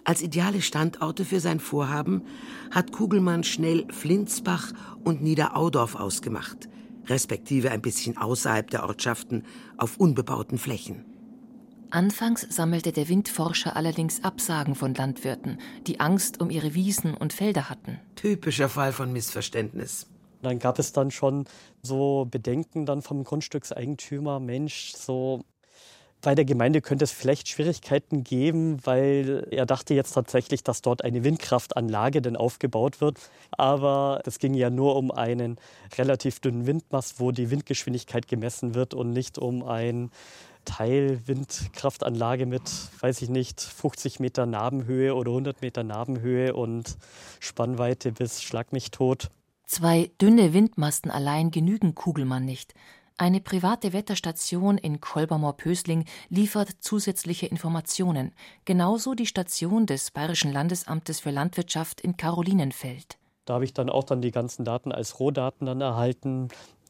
Als 0.05 0.23
ideale 0.23 0.61
Standorte 0.61 1.25
für 1.25 1.41
sein 1.41 1.61
Vorhaben 1.61 2.23
hat 2.71 2.93
Kugelmann 2.93 3.45
schnell 3.45 3.87
Flinsbach 3.91 4.73
und 5.05 5.23
Niederaudorf 5.23 5.95
ausgemacht, 5.95 6.69
respektive 7.07 7.71
ein 7.71 7.83
bisschen 7.83 8.17
außerhalb 8.19 8.69
der 8.71 8.85
Ortschaften 8.85 9.45
auf 9.79 9.97
unbebauten 9.99 10.59
Flächen. 10.59 11.10
Anfangs 11.91 12.47
sammelte 12.49 12.93
der 12.93 13.09
Windforscher 13.09 13.77
allerdings 13.77 14.23
Absagen 14.23 14.75
von 14.75 14.95
Landwirten, 14.95 15.59
die 15.87 16.01
Angst 16.01 16.41
um 16.41 16.51
ihre 16.51 16.75
Wiesen 16.75 17.15
und 17.15 17.33
Felder 17.33 17.69
hatten. 17.69 17.99
Typischer 18.17 18.69
Fall 18.69 18.93
von 18.93 19.13
Missverständnis. 19.13 20.07
Dann 20.43 20.59
gab 20.59 20.79
es 20.79 20.93
dann 20.93 21.11
schon 21.11 21.47
so 21.83 22.27
Bedenken 22.31 22.87
dann 22.87 23.03
vom 23.03 23.25
Grundstückseigentümer, 23.25 24.41
Mensch, 24.41 24.95
so 24.97 25.45
bei 26.23 26.35
der 26.35 26.45
Gemeinde 26.45 26.83
könnte 26.83 27.05
es 27.05 27.13
vielleicht 27.13 27.49
Schwierigkeiten 27.49 28.25
geben, 28.25 28.79
weil 28.85 29.47
er 29.51 29.65
dachte 29.65 29.95
jetzt 29.95 30.13
tatsächlich, 30.13 30.63
dass 30.63 30.83
dort 30.83 31.03
eine 31.03 31.25
Windkraftanlage 31.25 32.21
denn 32.21 32.37
aufgebaut 32.37 33.01
wird. 33.01 33.19
Aber 33.53 34.21
es 34.27 34.39
ging 34.39 34.53
ja 34.53 34.69
nur 34.69 34.97
um 34.97 35.11
einen 35.11 35.57
relativ 35.97 36.41
dünnen 36.41 36.67
Windmast, 36.67 37.21
wo 37.21 37.33
die 37.33 37.51
Windgeschwindigkeit 37.51 38.29
gemessen 38.29 38.75
wird 38.75 38.93
und 38.93 39.13
nicht 39.13 39.39
um 39.39 39.63
ein 39.63 40.11
Teilwindkraftanlage 40.65 42.47
mit, 42.47 42.63
weiß 43.01 43.23
ich 43.23 43.29
nicht, 43.29 43.61
50 43.61 44.21
Meter 44.21 44.47
Nabenhöhe 44.47 45.15
oder 45.15 45.31
100 45.31 45.63
Meter 45.63 45.83
Nabenhöhe 45.83 46.55
und 46.55 46.97
Spannweite 47.39 48.13
bis 48.13 48.43
Schlag 48.43 48.73
mich 48.73 48.91
tot. 48.91 49.31
Zwei 49.67 50.11
dünne 50.21 50.53
Windmasten 50.53 51.11
allein 51.11 51.51
genügen 51.51 51.95
Kugelmann 51.95 52.45
nicht. 52.45 52.75
Eine 53.21 53.41
private 53.41 53.93
Wetterstation 53.93 54.79
in 54.79 55.01
Kolbermoor-Pösling 55.01 56.07
liefert 56.31 56.71
zusätzliche 56.81 57.47
Informationen, 57.47 58.33
genauso 58.65 59.15
die 59.15 59.27
Station 59.27 59.85
des 59.85 60.11
Bayerischen 60.11 60.53
Landesamtes 60.53 61.21
für 61.21 61.31
Landwirtschaft 61.31 62.01
in 62.01 62.17
Carolinenfeld. 62.17 63.19
Da 63.45 63.55
habe 63.55 63.65
ich 63.65 63.75
dann 63.75 63.91
auch 63.91 64.05
dann 64.05 64.23
die 64.23 64.31
ganzen 64.31 64.65
Daten 64.65 64.91
als 64.91 65.21
Rohdaten 65.21 65.67
dann 65.67 65.81
erhalten. 65.83 66.49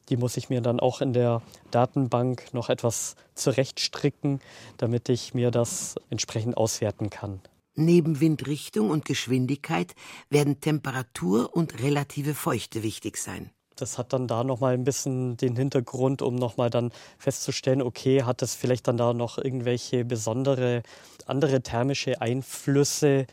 Die 0.09 0.17
muss 0.17 0.37
ich 0.37 0.49
mir 0.49 0.61
dann 0.61 0.79
auch 0.79 1.01
in 1.01 1.13
der 1.13 1.41
Datenbank 1.71 2.53
noch 2.53 2.69
etwas 2.69 3.15
zurechtstricken, 3.35 4.39
damit 4.77 5.09
ich 5.09 5.33
mir 5.33 5.51
das 5.51 5.95
entsprechend 6.09 6.57
auswerten 6.57 7.09
kann. 7.09 7.39
Neben 7.75 8.19
Windrichtung 8.19 8.89
und 8.89 9.05
Geschwindigkeit 9.05 9.95
werden 10.29 10.59
Temperatur 10.59 11.55
und 11.55 11.81
relative 11.81 12.35
Feuchte 12.35 12.83
wichtig 12.83 13.17
sein 13.17 13.49
das 13.81 13.97
hat 13.97 14.13
dann 14.13 14.27
da 14.27 14.43
nochmal 14.43 14.73
ein 14.73 14.83
bisschen 14.83 15.37
den 15.37 15.55
Hintergrund, 15.55 16.21
um 16.21 16.35
nochmal 16.35 16.69
dann 16.69 16.91
festzustellen, 17.17 17.81
okay, 17.81 18.23
hat 18.23 18.41
das 18.41 18.55
vielleicht 18.55 18.87
dann 18.87 18.97
da 18.97 19.13
noch 19.13 19.37
irgendwelche 19.37 20.05
besondere 20.05 20.83
andere 21.25 21.61
thermische 21.61 22.21
Einflüsse 22.21 23.25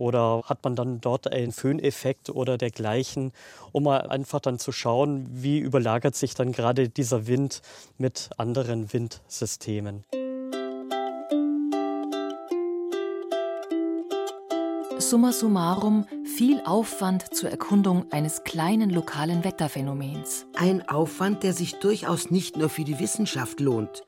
oder 0.00 0.42
hat 0.46 0.64
man 0.64 0.74
dann 0.74 1.00
dort 1.00 1.30
einen 1.30 1.52
Föhneffekt 1.52 2.30
oder 2.30 2.56
dergleichen, 2.56 3.32
um 3.72 3.84
mal 3.84 4.08
einfach 4.08 4.40
dann 4.40 4.58
zu 4.58 4.72
schauen, 4.72 5.28
wie 5.30 5.58
überlagert 5.58 6.16
sich 6.16 6.34
dann 6.34 6.52
gerade 6.52 6.88
dieser 6.88 7.26
Wind 7.26 7.60
mit 7.98 8.30
anderen 8.38 8.92
Windsystemen. 8.92 10.04
Summa 14.98 15.32
summarum 15.32 16.06
viel 16.24 16.62
Aufwand 16.64 17.34
zur 17.34 17.50
Erkundung 17.50 18.06
eines 18.12 18.44
kleinen 18.44 18.90
lokalen 18.90 19.44
Wetterphänomens. 19.44 20.46
Ein 20.54 20.88
Aufwand, 20.88 21.42
der 21.42 21.52
sich 21.52 21.74
durchaus 21.76 22.30
nicht 22.30 22.56
nur 22.56 22.68
für 22.68 22.84
die 22.84 23.00
Wissenschaft 23.00 23.60
lohnt. 23.60 24.04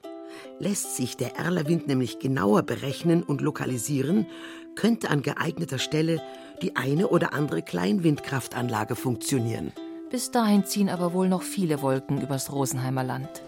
Lässt 0.59 0.97
sich 0.97 1.17
der 1.17 1.37
Erlerwind 1.37 1.89
nämlich 1.89 2.19
genauer 2.19 2.63
berechnen 2.63 3.23
und 3.23 3.41
lokalisieren, 3.41 4.27
könnte 4.75 5.11
an 5.11 5.23
geeigneter 5.23 5.79
Stelle 5.79 6.23
die 6.63 6.77
eine 6.77 7.09
oder 7.09 7.33
andere 7.35 7.63
Kleinwindkraftanlage 7.63 8.95
funktionieren. 8.95 9.73
Bis 10.11 10.31
dahin 10.31 10.65
ziehen 10.65 10.89
aber 10.89 11.13
wohl 11.13 11.29
noch 11.29 11.43
viele 11.43 11.83
Wolken 11.83 12.21
übers 12.21 12.53
Rosenheimer 12.53 13.03
Land. 13.03 13.43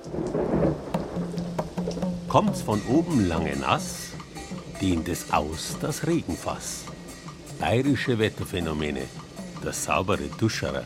Kommt's 2.28 2.62
von 2.62 2.80
oben 2.88 3.28
lange 3.28 3.54
nass, 3.56 4.10
dehnt 4.80 5.08
es 5.08 5.32
aus 5.32 5.76
das 5.80 6.06
Regenfass. 6.06 6.84
Bayerische 7.60 8.18
Wetterphänomene. 8.18 9.02
Der 9.62 9.72
saubere 9.72 10.24
Duscherer. 10.38 10.84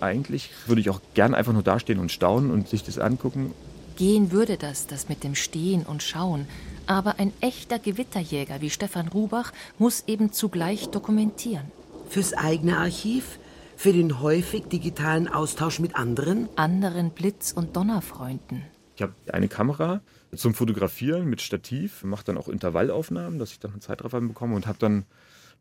Eigentlich 0.00 0.50
würde 0.66 0.80
ich 0.80 0.90
auch 0.90 1.00
gern 1.14 1.34
einfach 1.34 1.52
nur 1.52 1.62
dastehen 1.62 1.98
und 1.98 2.10
staunen 2.10 2.50
und 2.50 2.68
sich 2.68 2.82
das 2.82 2.98
angucken. 2.98 3.52
Gehen 3.96 4.32
würde 4.32 4.56
das, 4.56 4.86
das 4.86 5.08
mit 5.08 5.22
dem 5.22 5.34
Stehen 5.34 5.84
und 5.84 6.02
Schauen. 6.02 6.48
Aber 6.90 7.20
ein 7.20 7.32
echter 7.40 7.78
Gewitterjäger 7.78 8.60
wie 8.60 8.68
Stefan 8.68 9.06
Rubach 9.06 9.52
muss 9.78 10.02
eben 10.08 10.32
zugleich 10.32 10.88
dokumentieren. 10.88 11.70
Fürs 12.08 12.34
eigene 12.34 12.78
Archiv? 12.78 13.38
Für 13.76 13.92
den 13.92 14.20
häufig 14.20 14.64
digitalen 14.64 15.28
Austausch 15.28 15.78
mit 15.78 15.94
anderen? 15.94 16.48
Anderen 16.56 17.10
Blitz- 17.10 17.52
und 17.52 17.76
Donnerfreunden. 17.76 18.64
Ich 18.96 19.02
habe 19.02 19.14
eine 19.32 19.46
Kamera 19.46 20.00
zum 20.34 20.52
Fotografieren 20.52 21.26
mit 21.26 21.40
Stativ, 21.42 22.02
mache 22.02 22.24
dann 22.24 22.36
auch 22.36 22.48
Intervallaufnahmen, 22.48 23.38
dass 23.38 23.52
ich 23.52 23.60
dann 23.60 23.70
einen 23.70 23.82
Zeitraffer 23.82 24.20
bekomme 24.20 24.56
und 24.56 24.66
habe 24.66 24.78
dann 24.80 25.04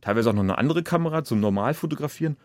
teilweise 0.01 0.31
auch 0.31 0.33
noch 0.33 0.41
eine 0.41 0.57
andere 0.57 0.81
Kamera 0.81 1.23
zum 1.23 1.41
Normalfotografieren 1.41 2.37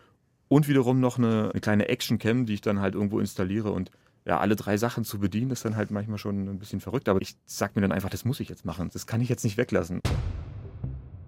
und 0.47 0.67
wiederum 0.67 0.99
noch 0.99 1.17
eine, 1.17 1.49
eine 1.51 1.59
kleine 1.59 1.89
Actioncam, 1.89 2.45
die 2.45 2.53
ich 2.53 2.61
dann 2.61 2.81
halt 2.81 2.93
irgendwo 2.93 3.19
installiere 3.19 3.71
und 3.71 3.89
ja, 4.25 4.39
alle 4.39 4.55
drei 4.55 4.77
Sachen 4.77 5.03
zu 5.03 5.19
bedienen, 5.19 5.51
ist 5.51 5.65
dann 5.65 5.75
halt 5.75 5.91
manchmal 5.91 6.17
schon 6.17 6.47
ein 6.47 6.59
bisschen 6.59 6.81
verrückt. 6.81 7.07
Aber 7.09 7.21
ich 7.21 7.35
sag 7.45 7.75
mir 7.75 7.81
dann 7.81 7.91
einfach, 7.91 8.09
das 8.09 8.25
muss 8.25 8.39
ich 8.39 8.49
jetzt 8.49 8.65
machen. 8.65 8.89
Das 8.91 9.05
kann 9.05 9.21
ich 9.21 9.29
jetzt 9.29 9.43
nicht 9.43 9.57
weglassen. 9.57 10.01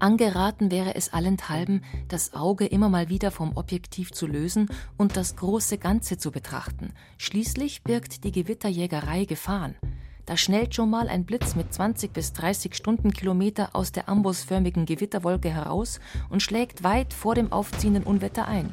Angeraten 0.00 0.70
wäre 0.70 0.94
es 0.94 1.12
allenthalben, 1.12 1.82
das 2.06 2.32
Auge 2.34 2.66
immer 2.66 2.88
mal 2.88 3.08
wieder 3.08 3.30
vom 3.32 3.56
Objektiv 3.56 4.12
zu 4.12 4.26
lösen 4.26 4.68
und 4.96 5.16
das 5.16 5.34
große 5.36 5.78
Ganze 5.78 6.18
zu 6.18 6.30
betrachten. 6.30 6.92
Schließlich 7.16 7.82
birgt 7.82 8.22
die 8.22 8.30
Gewitterjägerei 8.30 9.24
Gefahren. 9.24 9.74
Da 10.24 10.36
schnellt 10.36 10.74
schon 10.74 10.90
mal 10.90 11.08
ein 11.08 11.24
Blitz 11.24 11.56
mit 11.56 11.72
20 11.72 12.12
bis 12.12 12.32
30 12.34 12.74
Stundenkilometer 12.74 13.70
aus 13.74 13.92
der 13.92 14.08
ambusförmigen 14.08 14.84
Gewitterwolke 14.86 15.48
heraus 15.48 16.00
und 16.28 16.42
schlägt 16.42 16.84
weit 16.84 17.14
vor 17.14 17.34
dem 17.34 17.50
aufziehenden 17.50 18.04
Unwetter 18.04 18.46
ein. 18.46 18.72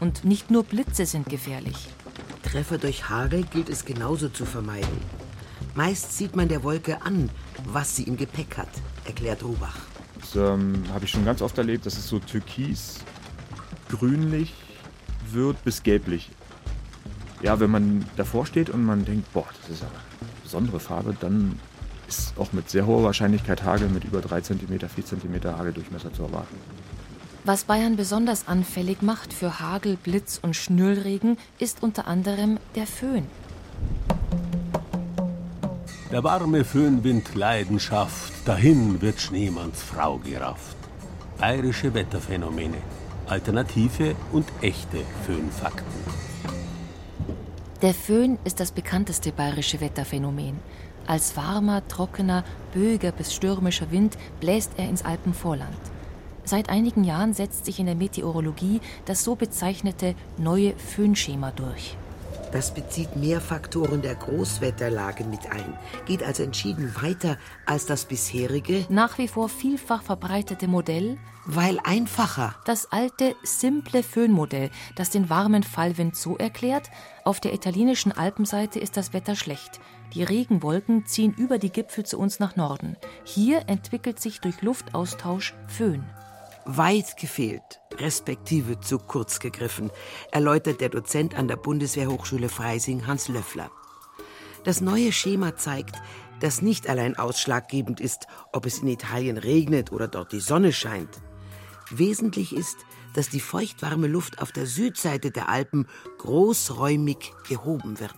Und 0.00 0.24
nicht 0.24 0.50
nur 0.50 0.64
Blitze 0.64 1.06
sind 1.06 1.28
gefährlich. 1.28 1.88
Treffer 2.46 2.78
durch 2.78 3.08
Hagel 3.08 3.42
gilt 3.42 3.68
es 3.68 3.84
genauso 3.84 4.28
zu 4.28 4.44
vermeiden. 4.44 5.00
Meist 5.74 6.16
sieht 6.16 6.36
man 6.36 6.48
der 6.48 6.62
Wolke 6.62 7.02
an, 7.02 7.28
was 7.64 7.96
sie 7.96 8.04
im 8.04 8.16
Gepäck 8.16 8.56
hat, 8.56 8.68
erklärt 9.04 9.42
Rubach. 9.42 9.76
Das 10.20 10.36
ähm, 10.36 10.84
habe 10.92 11.04
ich 11.04 11.10
schon 11.10 11.24
ganz 11.24 11.42
oft 11.42 11.58
erlebt, 11.58 11.86
dass 11.86 11.98
es 11.98 12.08
so 12.08 12.18
türkis, 12.20 13.00
grünlich 13.88 14.54
wird 15.30 15.62
bis 15.64 15.82
gelblich. 15.82 16.30
ja, 17.42 17.58
wenn 17.60 17.70
man 17.70 18.06
davor 18.16 18.46
steht 18.46 18.70
und 18.70 18.84
man 18.84 19.04
denkt, 19.04 19.32
boah, 19.32 19.46
das 19.60 19.70
ist 19.70 19.82
eine 19.82 19.90
besondere 20.42 20.80
Farbe, 20.80 21.16
dann 21.18 21.58
ist 22.08 22.38
auch 22.38 22.52
mit 22.52 22.70
sehr 22.70 22.86
hoher 22.86 23.02
Wahrscheinlichkeit 23.02 23.64
Hagel 23.64 23.88
mit 23.88 24.04
über 24.04 24.20
3 24.20 24.40
cm, 24.40 24.88
4 24.88 25.04
cm 25.04 25.44
Hageldurchmesser 25.44 26.12
zu 26.12 26.22
erwarten. 26.22 26.56
Was 27.46 27.62
Bayern 27.62 27.94
besonders 27.94 28.48
anfällig 28.48 29.02
macht 29.02 29.32
für 29.32 29.60
Hagel, 29.60 29.96
Blitz 29.96 30.40
und 30.42 30.56
Schnüllregen, 30.56 31.38
ist 31.60 31.80
unter 31.80 32.08
anderem 32.08 32.58
der 32.74 32.88
Föhn. 32.88 33.24
Der 36.10 36.24
warme 36.24 36.64
Föhnwind 36.64 37.36
Leidenschaft, 37.36 38.32
dahin 38.48 39.00
wird 39.00 39.20
Schneemanns 39.20 39.80
Frau 39.80 40.18
gerafft. 40.18 40.76
Bayerische 41.38 41.94
Wetterphänomene, 41.94 42.78
alternative 43.28 44.16
und 44.32 44.48
echte 44.60 44.98
Föhnfakten. 45.24 46.00
Der 47.80 47.94
Föhn 47.94 48.40
ist 48.42 48.58
das 48.58 48.72
bekannteste 48.72 49.30
bayerische 49.30 49.80
Wetterphänomen. 49.80 50.58
Als 51.06 51.36
warmer, 51.36 51.86
trockener, 51.86 52.42
böiger 52.74 53.12
bis 53.12 53.32
stürmischer 53.32 53.92
Wind 53.92 54.18
bläst 54.40 54.72
er 54.78 54.88
ins 54.88 55.04
Alpenvorland. 55.04 55.78
Seit 56.46 56.70
einigen 56.70 57.02
Jahren 57.02 57.34
setzt 57.34 57.64
sich 57.64 57.80
in 57.80 57.86
der 57.86 57.96
Meteorologie 57.96 58.80
das 59.04 59.24
so 59.24 59.34
bezeichnete 59.34 60.14
neue 60.38 60.74
Föhnschema 60.76 61.50
durch. 61.50 61.96
Das 62.52 62.72
bezieht 62.72 63.16
mehr 63.16 63.40
Faktoren 63.40 64.00
der 64.00 64.14
Großwetterlage 64.14 65.24
mit 65.24 65.50
ein, 65.50 65.76
geht 66.06 66.22
also 66.22 66.44
entschieden 66.44 66.94
weiter 67.02 67.36
als 67.66 67.86
das 67.86 68.04
bisherige, 68.04 68.86
Nach 68.88 69.18
wie 69.18 69.26
vor 69.26 69.48
vielfach 69.48 70.02
verbreitete 70.02 70.68
Modell, 70.68 71.18
weil 71.44 71.80
einfacher. 71.82 72.54
das 72.64 72.92
alte, 72.92 73.34
simple 73.42 74.04
Föhnmodell, 74.04 74.70
das 74.94 75.10
den 75.10 75.28
warmen 75.28 75.64
Fallwind 75.64 76.14
so 76.14 76.36
erklärt, 76.36 76.90
auf 77.24 77.40
der 77.40 77.52
italienischen 77.52 78.12
Alpenseite 78.12 78.78
ist 78.78 78.96
das 78.96 79.12
Wetter 79.12 79.34
schlecht. 79.34 79.80
Die 80.14 80.22
Regenwolken 80.22 81.06
ziehen 81.06 81.34
über 81.34 81.58
die 81.58 81.70
Gipfel 81.70 82.06
zu 82.06 82.18
uns 82.18 82.38
nach 82.38 82.54
Norden. 82.54 82.96
Hier 83.24 83.68
entwickelt 83.68 84.20
sich 84.20 84.40
durch 84.40 84.62
Luftaustausch 84.62 85.54
Föhn. 85.66 86.04
Weit 86.68 87.16
gefehlt, 87.16 87.80
respektive 87.96 88.80
zu 88.80 88.98
kurz 88.98 89.38
gegriffen, 89.38 89.92
erläutert 90.32 90.80
der 90.80 90.88
Dozent 90.88 91.36
an 91.36 91.46
der 91.46 91.54
Bundeswehrhochschule 91.54 92.48
Freising 92.48 93.06
Hans 93.06 93.28
Löffler. 93.28 93.70
Das 94.64 94.80
neue 94.80 95.12
Schema 95.12 95.54
zeigt, 95.54 95.94
dass 96.40 96.62
nicht 96.62 96.88
allein 96.88 97.16
ausschlaggebend 97.16 98.00
ist, 98.00 98.26
ob 98.52 98.66
es 98.66 98.80
in 98.80 98.88
Italien 98.88 99.38
regnet 99.38 99.92
oder 99.92 100.08
dort 100.08 100.32
die 100.32 100.40
Sonne 100.40 100.72
scheint. 100.72 101.20
Wesentlich 101.90 102.52
ist, 102.52 102.78
dass 103.14 103.28
die 103.28 103.38
feuchtwarme 103.38 104.08
Luft 104.08 104.42
auf 104.42 104.50
der 104.50 104.66
Südseite 104.66 105.30
der 105.30 105.48
Alpen 105.48 105.86
großräumig 106.18 107.32
gehoben 107.48 108.00
wird. 108.00 108.10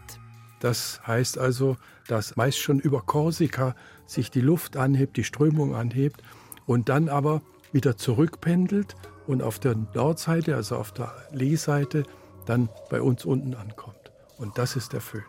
Das 0.61 1.03
heißt 1.07 1.37
also, 1.37 1.77
dass 2.07 2.35
meist 2.37 2.59
schon 2.59 2.81
über 2.81 3.03
Korsika 3.03 3.77
sich 4.07 4.31
die 4.31 4.41
Luft 4.41 4.79
anhebt, 4.79 5.19
die 5.19 5.25
Strömung 5.25 5.75
anhebt 5.75 6.23
und 6.65 6.89
dann 6.89 7.11
aber 7.11 7.43
wieder 7.73 7.97
zurückpendelt 7.97 8.97
und 9.27 9.43
auf 9.43 9.59
der 9.59 9.77
Nordseite, 9.95 10.57
also 10.57 10.77
auf 10.77 10.93
der 10.93 11.13
Leeseite, 11.33 12.05
dann 12.47 12.69
bei 12.91 13.01
uns 13.03 13.25
unten 13.25 13.55
ankommt. 13.55 14.13
Und 14.39 14.59
das 14.59 14.77
ist 14.77 14.93
der 14.93 15.01
Föhn. 15.01 15.25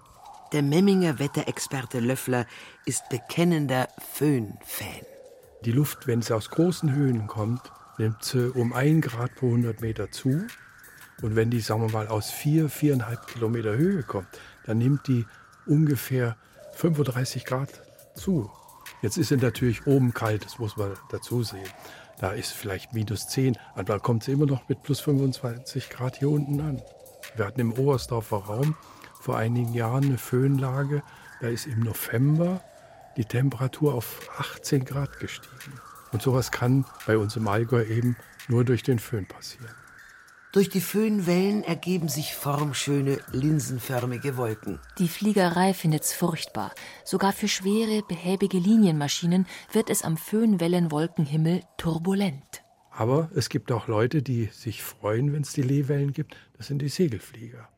Der 0.51 0.63
Memminger 0.63 1.19
Wetterexperte 1.19 1.99
Löffler 1.99 2.45
ist 2.85 3.07
bekennender 3.09 3.87
Föhn-Fan. 4.13 5.05
Die 5.65 5.71
Luft, 5.71 6.07
wenn 6.07 6.21
sie 6.21 6.33
aus 6.33 6.49
großen 6.49 6.93
Höhen 6.93 7.27
kommt, 7.27 7.61
nimmt 7.97 8.23
sie 8.23 8.49
um 8.49 8.73
ein 8.73 9.01
Grad 9.01 9.35
pro 9.35 9.47
100 9.47 9.81
Meter 9.81 10.09
zu. 10.09 10.47
Und 11.21 11.35
wenn 11.35 11.51
die, 11.51 11.59
sagen 11.59 11.81
wir 11.81 11.91
mal, 11.91 12.07
aus 12.07 12.31
vier, 12.31 12.69
viereinhalb 12.69 13.27
Kilometer 13.27 13.75
Höhe 13.75 14.03
kommt, 14.03 14.27
dann 14.65 14.77
nimmt 14.77 15.07
die 15.07 15.25
ungefähr 15.65 16.37
35 16.75 17.43
Grad 17.45 17.69
zu. 18.15 18.49
Jetzt 19.01 19.17
ist 19.17 19.29
sie 19.29 19.37
natürlich 19.37 19.85
oben 19.85 20.13
kalt, 20.13 20.45
das 20.45 20.59
muss 20.59 20.77
man 20.77 20.93
dazu 21.09 21.43
sehen. 21.43 21.67
Da 22.19 22.31
ist 22.31 22.51
vielleicht 22.51 22.93
minus 22.93 23.27
10, 23.29 23.57
aber 23.73 23.83
da 23.83 23.99
kommt 23.99 24.25
sie 24.25 24.33
immer 24.33 24.45
noch 24.45 24.67
mit 24.67 24.83
plus 24.83 24.99
25 24.99 25.89
Grad 25.89 26.17
hier 26.17 26.29
unten 26.29 26.59
an. 26.59 26.81
Wir 27.35 27.45
hatten 27.45 27.61
im 27.61 27.73
Oberstdorfer 27.73 28.37
Raum 28.37 28.75
vor 29.21 29.37
einigen 29.37 29.73
Jahren 29.73 30.03
eine 30.03 30.17
Föhnlage. 30.17 31.01
Da 31.39 31.47
ist 31.47 31.65
im 31.65 31.79
November 31.79 32.61
die 33.15 33.23
Temperatur 33.23 33.93
auf 33.93 34.29
18 34.37 34.83
Grad 34.83 35.19
gestiegen. 35.19 35.79
Und 36.11 36.21
sowas 36.21 36.51
kann 36.51 36.85
bei 37.07 37.17
uns 37.17 37.37
im 37.37 37.47
Allgäu 37.47 37.83
eben 37.83 38.17
nur 38.49 38.65
durch 38.65 38.83
den 38.83 38.99
Föhn 38.99 39.25
passieren. 39.25 39.73
Durch 40.51 40.67
die 40.67 40.81
Föhnwellen 40.81 41.63
ergeben 41.63 42.09
sich 42.09 42.33
formschöne, 42.33 43.19
linsenförmige 43.31 44.35
Wolken. 44.35 44.79
Die 44.97 45.07
Fliegerei 45.07 45.75
findet's 45.75 46.11
furchtbar. 46.11 46.73
Sogar 47.05 47.33
für 47.33 47.47
schwere, 47.47 48.01
behäbige 48.01 48.57
Linienmaschinen 48.57 49.45
wird 49.71 49.91
es 49.91 50.01
am 50.01 50.17
Föhnwellenwolkenhimmel 50.17 51.61
turbulent. 51.77 52.63
Aber 52.89 53.29
es 53.35 53.49
gibt 53.49 53.71
auch 53.71 53.87
Leute, 53.87 54.23
die 54.23 54.45
sich 54.51 54.81
freuen, 54.81 55.33
wenn 55.33 55.43
es 55.43 55.53
die 55.53 55.61
Lehwellen 55.61 56.13
gibt. 56.13 56.35
Das 56.57 56.65
sind 56.65 56.81
die 56.81 56.89
Segelflieger. 56.89 57.69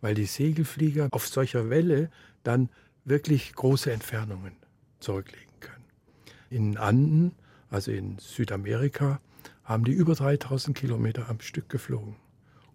Weil 0.00 0.14
die 0.14 0.26
Segelflieger 0.26 1.08
auf 1.10 1.26
solcher 1.26 1.70
Welle 1.70 2.08
dann 2.44 2.68
wirklich 3.04 3.52
große 3.52 3.90
Entfernungen 3.90 4.54
zurücklegen 5.00 5.58
können. 5.58 5.84
In 6.50 6.78
Anden, 6.78 7.32
also 7.68 7.90
in 7.90 8.18
Südamerika, 8.20 9.20
haben 9.64 9.84
die 9.84 9.92
über 9.92 10.14
3000 10.14 10.76
Kilometer 10.76 11.28
am 11.28 11.40
Stück 11.40 11.68
geflogen. 11.68 12.16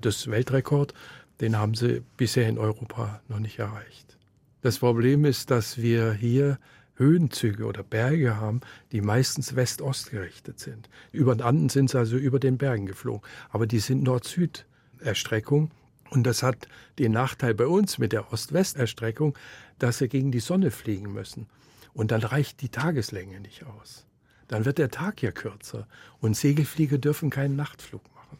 Das 0.02 0.30
Weltrekord, 0.30 0.94
den 1.42 1.58
haben 1.58 1.74
sie 1.74 2.04
bisher 2.18 2.48
in 2.48 2.58
Europa 2.58 3.22
noch 3.28 3.40
nicht 3.40 3.60
erreicht. 3.60 4.18
Das 4.62 4.80
Problem 4.80 5.26
ist, 5.26 5.52
dass 5.52 5.78
wir 5.78 6.14
hier 6.14 6.58
Höhenzüge 6.96 7.66
oder 7.66 7.84
Berge 7.84 8.38
haben, 8.38 8.62
die 8.92 9.02
meistens 9.02 9.56
West-Ost 9.56 10.12
gerichtet 10.12 10.60
sind. 10.60 10.90
Über 11.12 11.36
den 11.36 11.44
Anden 11.44 11.70
sind 11.70 11.92
sie 11.92 11.98
also 11.98 12.18
über 12.18 12.40
den 12.40 12.58
Bergen 12.58 12.88
geflogen, 12.88 13.22
aber 13.50 13.68
die 13.68 13.80
sind 13.80 14.04
Nord-Süd-Erstreckung. 14.04 15.72
Und 16.10 16.24
das 16.24 16.42
hat 16.42 16.68
den 16.98 17.12
Nachteil 17.12 17.54
bei 17.54 17.68
uns 17.68 17.98
mit 17.98 18.14
der 18.14 18.32
Ost-West-Erstreckung, 18.34 19.38
dass 19.78 20.00
sie 20.00 20.08
gegen 20.08 20.32
die 20.32 20.40
Sonne 20.40 20.72
fliegen 20.72 21.14
müssen. 21.14 21.48
Und 21.94 22.12
dann 22.12 22.24
reicht 22.24 22.62
die 22.62 22.70
Tageslänge 22.70 23.40
nicht 23.42 23.66
aus. 23.66 24.07
Dann 24.48 24.66
wird 24.66 24.78
der 24.78 24.90
Tag 24.90 25.22
ja 25.22 25.32
kürzer 25.32 25.88
und 26.20 26.36
Segelflieger 26.36 26.98
dürfen 26.98 27.30
keinen 27.30 27.56
Nachtflug 27.56 28.04
machen. 28.16 28.38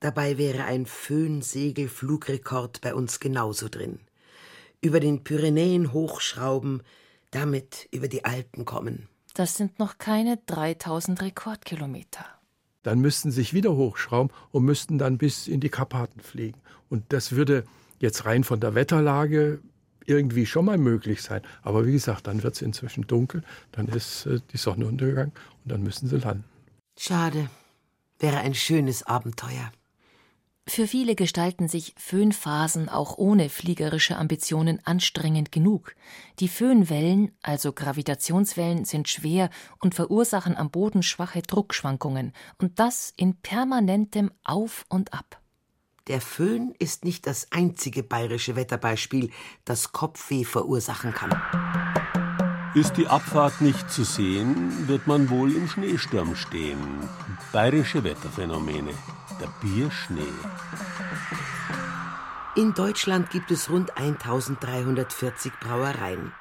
Dabei 0.00 0.36
wäre 0.36 0.64
ein 0.64 0.86
Föhn-Segelflugrekord 0.86 2.80
bei 2.82 2.94
uns 2.94 3.20
genauso 3.20 3.68
drin. 3.68 4.00
Über 4.82 5.00
den 5.00 5.24
Pyrenäen 5.24 5.92
hochschrauben, 5.92 6.82
damit 7.30 7.88
über 7.90 8.08
die 8.08 8.24
Alpen 8.24 8.64
kommen. 8.66 9.08
Das 9.32 9.56
sind 9.56 9.78
noch 9.78 9.98
keine 9.98 10.38
3000 10.46 11.22
Rekordkilometer. 11.22 12.26
Dann 12.82 13.00
müssten 13.00 13.30
sie 13.30 13.36
sich 13.36 13.54
wieder 13.54 13.74
hochschrauben 13.74 14.30
und 14.50 14.64
müssten 14.64 14.98
dann 14.98 15.16
bis 15.16 15.48
in 15.48 15.60
die 15.60 15.70
Karpaten 15.70 16.20
fliegen. 16.20 16.60
Und 16.90 17.12
das 17.14 17.32
würde 17.32 17.64
jetzt 17.98 18.26
rein 18.26 18.44
von 18.44 18.60
der 18.60 18.74
Wetterlage 18.74 19.60
irgendwie 20.06 20.46
schon 20.46 20.64
mal 20.64 20.78
möglich 20.78 21.22
sein. 21.22 21.42
Aber 21.62 21.86
wie 21.86 21.92
gesagt, 21.92 22.26
dann 22.26 22.42
wird 22.42 22.54
es 22.54 22.62
inzwischen 22.62 23.06
dunkel, 23.06 23.42
dann 23.72 23.88
ist 23.88 24.26
äh, 24.26 24.40
die 24.52 24.56
Sonne 24.56 24.86
untergegangen 24.86 25.32
und 25.64 25.72
dann 25.72 25.82
müssen 25.82 26.08
sie 26.08 26.18
landen. 26.18 26.44
Schade. 26.98 27.48
Wäre 28.18 28.38
ein 28.38 28.54
schönes 28.54 29.02
Abenteuer. 29.02 29.72
Für 30.66 30.86
viele 30.86 31.14
gestalten 31.14 31.68
sich 31.68 31.94
Föhnphasen 31.98 32.88
auch 32.88 33.18
ohne 33.18 33.50
fliegerische 33.50 34.16
Ambitionen 34.16 34.80
anstrengend 34.84 35.52
genug. 35.52 35.94
Die 36.40 36.48
Föhnwellen, 36.48 37.32
also 37.42 37.74
Gravitationswellen, 37.74 38.86
sind 38.86 39.08
schwer 39.08 39.50
und 39.78 39.94
verursachen 39.94 40.56
am 40.56 40.70
Boden 40.70 41.02
schwache 41.02 41.42
Druckschwankungen. 41.42 42.32
Und 42.56 42.78
das 42.78 43.12
in 43.16 43.36
permanentem 43.36 44.30
Auf 44.42 44.86
und 44.88 45.12
Ab. 45.12 45.38
Der 46.06 46.20
Föhn 46.20 46.74
ist 46.78 47.06
nicht 47.06 47.26
das 47.26 47.46
einzige 47.50 48.02
bayerische 48.02 48.56
Wetterbeispiel, 48.56 49.30
das 49.64 49.92
Kopfweh 49.92 50.44
verursachen 50.44 51.14
kann. 51.14 51.30
Ist 52.74 52.98
die 52.98 53.06
Abfahrt 53.06 53.62
nicht 53.62 53.90
zu 53.90 54.04
sehen, 54.04 54.86
wird 54.86 55.06
man 55.06 55.30
wohl 55.30 55.56
im 55.56 55.66
Schneesturm 55.66 56.36
stehen. 56.36 56.78
Bayerische 57.52 58.04
Wetterphänomene. 58.04 58.90
Der 59.40 59.48
Bierschnee. 59.62 60.20
In 62.54 62.74
Deutschland 62.74 63.30
gibt 63.30 63.50
es 63.50 63.70
rund 63.70 63.96
1340 63.96 65.52
Brauereien. 65.58 66.32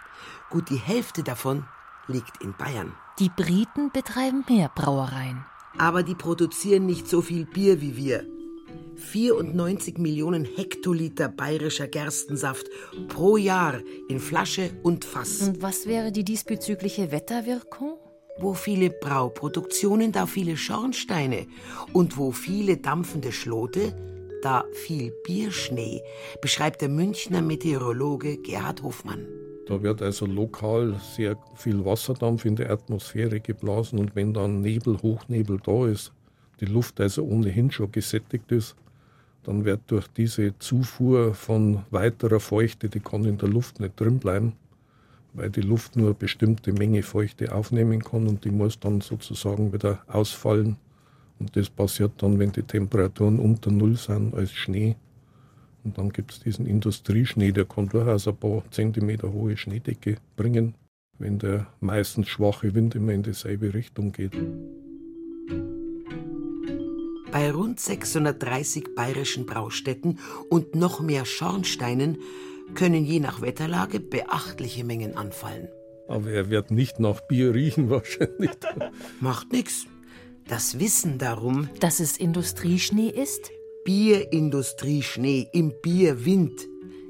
Gut 0.49 0.69
die 0.69 0.75
Hälfte 0.75 1.23
davon 1.23 1.65
liegt 2.07 2.43
in 2.43 2.53
Bayern. 2.53 2.91
Die 3.17 3.29
Briten 3.29 3.91
betreiben 3.93 4.43
mehr 4.49 4.69
Brauereien. 4.75 5.45
Aber 5.77 6.03
die 6.03 6.15
produzieren 6.15 6.85
nicht 6.85 7.07
so 7.07 7.21
viel 7.21 7.45
Bier 7.45 7.79
wie 7.79 7.95
wir. 7.95 8.25
94 8.95 9.97
Millionen 9.97 10.45
Hektoliter 10.45 11.29
bayerischer 11.29 11.87
Gerstensaft 11.87 12.67
pro 13.07 13.37
Jahr 13.37 13.81
in 14.09 14.19
Flasche 14.19 14.69
und 14.83 15.05
Fass. 15.05 15.41
Und 15.41 15.61
was 15.61 15.87
wäre 15.87 16.11
die 16.11 16.23
diesbezügliche 16.23 17.11
Wetterwirkung? 17.11 17.97
Wo 18.39 18.53
viele 18.53 18.89
Brauproduktionen, 18.89 20.11
da 20.11 20.25
viele 20.25 20.57
Schornsteine. 20.57 21.45
Und 21.93 22.17
wo 22.17 22.31
viele 22.31 22.77
dampfende 22.77 23.31
Schlote, 23.31 23.95
da 24.41 24.65
viel 24.73 25.13
Bierschnee, 25.23 26.01
beschreibt 26.41 26.81
der 26.81 26.89
Münchner 26.89 27.41
Meteorologe 27.41 28.37
Gerhard 28.37 28.83
Hofmann. 28.83 29.27
Da 29.65 29.81
wird 29.81 30.01
also 30.01 30.25
lokal 30.25 30.99
sehr 31.15 31.37
viel 31.55 31.85
Wasserdampf 31.85 32.43
in 32.43 32.55
die 32.55 32.65
Atmosphäre 32.65 33.39
geblasen 33.39 33.99
und 33.99 34.15
wenn 34.15 34.33
dann 34.33 34.61
Nebel, 34.61 34.97
Hochnebel 35.01 35.59
da 35.63 35.87
ist, 35.87 36.11
die 36.59 36.65
Luft 36.65 36.99
also 36.99 37.23
ohnehin 37.23 37.71
schon 37.71 37.91
gesättigt 37.91 38.51
ist, 38.51 38.75
dann 39.43 39.65
wird 39.65 39.81
durch 39.87 40.07
diese 40.07 40.57
Zufuhr 40.59 41.33
von 41.33 41.83
weiterer 41.91 42.39
Feuchte, 42.39 42.89
die 42.89 42.99
kann 42.99 43.25
in 43.25 43.37
der 43.37 43.49
Luft 43.49 43.79
nicht 43.79 43.99
drin 43.99 44.19
bleiben, 44.19 44.53
weil 45.33 45.49
die 45.49 45.61
Luft 45.61 45.95
nur 45.95 46.07
eine 46.07 46.13
bestimmte 46.15 46.71
Menge 46.71 47.03
Feuchte 47.03 47.53
aufnehmen 47.53 48.03
kann 48.03 48.27
und 48.27 48.45
die 48.45 48.51
muss 48.51 48.79
dann 48.79 49.01
sozusagen 49.01 49.73
wieder 49.73 49.99
ausfallen. 50.07 50.77
Und 51.39 51.55
das 51.55 51.69
passiert 51.69 52.11
dann, 52.17 52.39
wenn 52.39 52.51
die 52.51 52.63
Temperaturen 52.63 53.39
unter 53.39 53.71
Null 53.71 53.97
sind 53.97 54.33
als 54.33 54.53
Schnee. 54.53 54.95
Und 55.83 55.97
dann 55.97 56.09
gibt 56.11 56.31
es 56.31 56.39
diesen 56.39 56.65
Industrieschnee, 56.65 57.51
der 57.51 57.65
kann 57.65 57.89
durchaus 57.89 58.27
ein 58.27 58.37
paar 58.37 58.63
Zentimeter 58.71 59.33
hohe 59.33 59.57
Schneedecke 59.57 60.17
bringen, 60.37 60.75
wenn 61.19 61.39
der 61.39 61.67
meistens 61.81 62.29
schwache 62.29 62.73
Wind 62.73 62.95
immer 62.95 63.11
in 63.11 63.23
dieselbe 63.23 63.73
Richtung 63.73 64.13
geht. 64.13 64.37
Bei 67.33 67.49
rund 67.49 67.79
630 67.79 68.93
bayerischen 68.93 69.47
Braustätten 69.47 70.19
und 70.51 70.75
noch 70.75 71.01
mehr 71.01 71.25
Schornsteinen 71.25 72.19
können 72.75 73.05
je 73.05 73.19
nach 73.19 73.41
Wetterlage 73.41 73.99
beachtliche 73.99 74.83
Mengen 74.83 75.17
anfallen. 75.17 75.67
Aber 76.07 76.29
er 76.29 76.51
wird 76.51 76.69
nicht 76.69 76.99
nach 76.99 77.21
Bier 77.21 77.55
riechen 77.55 77.89
wahrscheinlich. 77.89 78.51
Macht 79.19 79.51
nichts. 79.51 79.87
Das 80.47 80.77
Wissen 80.77 81.17
darum, 81.17 81.69
dass 81.79 81.99
es 81.99 82.17
Industrieschnee 82.17 83.09
ist, 83.09 83.49
Bierindustrieschnee 83.83 85.47
im 85.53 85.73
Bierwind. 85.81 86.67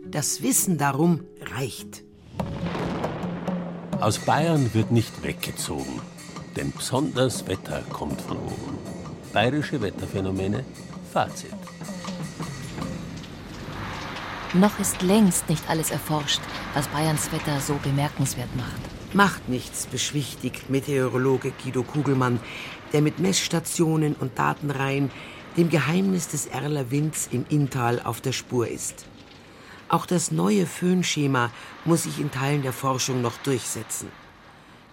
Das 0.10 0.42
Wissen 0.42 0.78
darum 0.78 1.26
reicht. 1.54 2.06
Aus 4.00 4.20
Bayern 4.20 4.74
wird 4.74 4.90
nicht 4.90 5.22
weggezogen, 5.22 6.00
denn 6.56 6.72
besonders 6.72 7.46
Wetter 7.46 7.82
kommt 7.92 8.22
von 8.22 8.38
oben. 8.38 8.93
Bayerische 9.34 9.82
Wetterphänomene, 9.82 10.64
Fazit. 11.12 11.50
Noch 14.54 14.78
ist 14.78 15.02
längst 15.02 15.50
nicht 15.50 15.68
alles 15.68 15.90
erforscht, 15.90 16.40
was 16.76 16.88
Bayerns 16.90 17.32
Wetter 17.32 17.60
so 17.60 17.74
bemerkenswert 17.82 18.56
macht. 18.56 18.80
Macht 19.14 19.50
nichts, 19.50 19.88
beschwichtigt 19.88 20.70
Meteorologe 20.70 21.52
Guido 21.64 21.82
Kugelmann, 21.82 22.40
der 22.94 23.02
mit 23.02 23.18
Messstationen 23.18 24.14
und 24.14 24.38
Datenreihen 24.38 25.10
dem 25.58 25.70
Geheimnis 25.70 26.28
des 26.28 26.46
Erler 26.46 26.92
Winds 26.92 27.28
im 27.32 27.46
Inntal 27.50 28.02
auf 28.04 28.22
der 28.22 28.34
Spur 28.34 28.68
ist. 28.68 29.06
Auch 29.90 30.06
das 30.06 30.30
neue 30.30 30.68
Föhnschema 30.68 31.50
muss 31.86 32.04
sich 32.04 32.20
in 32.20 32.30
Teilen 32.30 32.62
der 32.62 32.74
Forschung 32.74 33.24
noch 33.24 33.38
durchsetzen. 33.38 34.10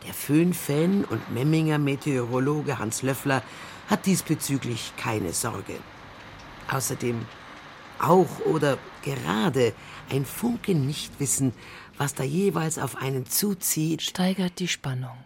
Der 0.07 0.14
Föhn-Fan 0.14 1.05
und 1.05 1.35
Memminger 1.35 1.76
Meteorologe 1.76 2.79
Hans 2.79 3.03
Löffler 3.03 3.42
hat 3.90 4.07
diesbezüglich 4.07 4.92
keine 4.96 5.33
Sorge. 5.33 5.74
Außerdem 6.70 7.26
auch 7.98 8.40
oder 8.46 8.79
gerade 9.03 9.72
ein 10.11 10.24
Funke 10.24 10.74
Nichtwissen, 10.74 11.53
was 11.98 12.14
da 12.14 12.22
jeweils 12.22 12.79
auf 12.79 12.96
einen 12.96 13.26
zuzieht, 13.26 14.00
steigert 14.03 14.59
die 14.61 14.68
Spannung. 14.68 15.16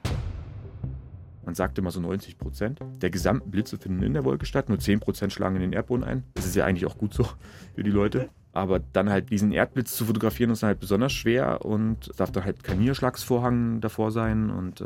Man 1.45 1.55
sagt 1.55 1.79
immer 1.79 1.91
so 1.91 2.01
90 2.01 2.39
Prozent 2.39 2.81
der 3.03 3.11
gesamten 3.11 3.51
Blitze 3.51 3.77
finden 3.77 4.03
in 4.03 4.15
der 4.15 4.25
Wolke 4.25 4.47
statt, 4.47 4.71
nur 4.71 4.79
10 4.79 4.99
Prozent 5.01 5.33
schlagen 5.33 5.57
in 5.57 5.63
den 5.63 5.73
Erdboden 5.75 6.03
ein. 6.03 6.25
Das 6.33 6.47
ist 6.47 6.57
ja 6.57 6.65
eigentlich 6.65 6.87
auch 6.87 6.97
gut 6.97 7.13
so 7.13 7.29
für 7.75 7.83
die 7.83 7.91
Leute. 7.91 8.31
Aber 8.53 8.79
dann 8.79 9.11
halt 9.11 9.31
diesen 9.31 9.53
Erdblitz 9.53 9.95
zu 9.95 10.07
fotografieren, 10.07 10.51
ist 10.51 10.63
halt 10.63 10.81
besonders 10.81 11.13
schwer 11.13 11.65
und 11.65 12.09
es 12.09 12.17
darf 12.17 12.31
dann 12.33 12.45
halt 12.45 12.65
kein 12.65 12.79
Niederschlagsvorhang 12.79 13.81
davor 13.81 14.11
sein. 14.11 14.49
Und 14.49 14.81
äh, 14.81 14.85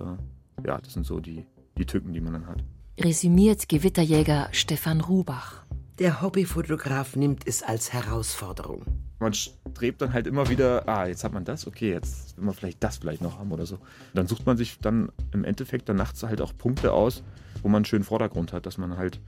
ja, 0.66 0.78
das 0.78 0.94
sind 0.94 1.06
so 1.06 1.20
die, 1.20 1.46
die 1.76 1.86
Tücken, 1.86 2.12
die 2.12 2.20
man 2.20 2.32
dann 2.32 2.46
hat. 2.46 2.64
Resümiert 3.00 3.68
Gewitterjäger 3.68 4.48
Stefan 4.50 5.00
Rubach. 5.00 5.64
Der 6.00 6.20
Hobbyfotograf 6.20 7.14
nimmt 7.14 7.46
es 7.46 7.62
als 7.62 7.92
Herausforderung. 7.92 8.82
Man 9.20 9.34
strebt 9.34 10.02
dann 10.02 10.12
halt 10.12 10.26
immer 10.26 10.48
wieder, 10.48 10.88
ah, 10.88 11.06
jetzt 11.06 11.22
hat 11.22 11.32
man 11.32 11.44
das, 11.44 11.68
okay, 11.68 11.92
jetzt 11.92 12.36
will 12.36 12.44
man 12.44 12.54
vielleicht 12.54 12.82
das 12.82 12.96
vielleicht 12.96 13.22
noch 13.22 13.38
haben 13.38 13.52
oder 13.52 13.66
so. 13.66 13.78
Dann 14.14 14.26
sucht 14.26 14.46
man 14.46 14.56
sich 14.56 14.80
dann 14.80 15.12
im 15.32 15.44
Endeffekt 15.44 15.88
dann 15.88 15.96
nachts 15.96 16.24
halt 16.24 16.40
auch 16.40 16.52
Punkte 16.58 16.92
aus, 16.92 17.22
wo 17.62 17.68
man 17.68 17.76
einen 17.76 17.84
schönen 17.84 18.02
Vordergrund 18.02 18.52
hat, 18.52 18.66
dass 18.66 18.78
man 18.78 18.96
halt 18.96 19.20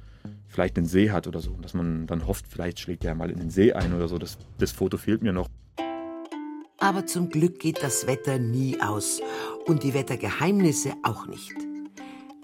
vielleicht 0.48 0.76
einen 0.76 0.86
See 0.86 1.12
hat 1.12 1.28
oder 1.28 1.38
so. 1.38 1.52
Dass 1.62 1.72
man 1.72 2.08
dann 2.08 2.26
hofft, 2.26 2.46
vielleicht 2.48 2.80
schlägt 2.80 3.04
der 3.04 3.14
mal 3.14 3.30
in 3.30 3.38
den 3.38 3.50
See 3.50 3.72
ein 3.72 3.94
oder 3.94 4.08
so. 4.08 4.18
Das, 4.18 4.36
das 4.58 4.72
Foto 4.72 4.96
fehlt 4.96 5.22
mir 5.22 5.32
noch. 5.32 5.46
Aber 6.78 7.06
zum 7.06 7.28
Glück 7.28 7.60
geht 7.60 7.84
das 7.84 8.08
Wetter 8.08 8.40
nie 8.40 8.80
aus 8.80 9.20
und 9.66 9.84
die 9.84 9.94
Wettergeheimnisse 9.94 10.94
auch 11.04 11.28
nicht. 11.28 11.69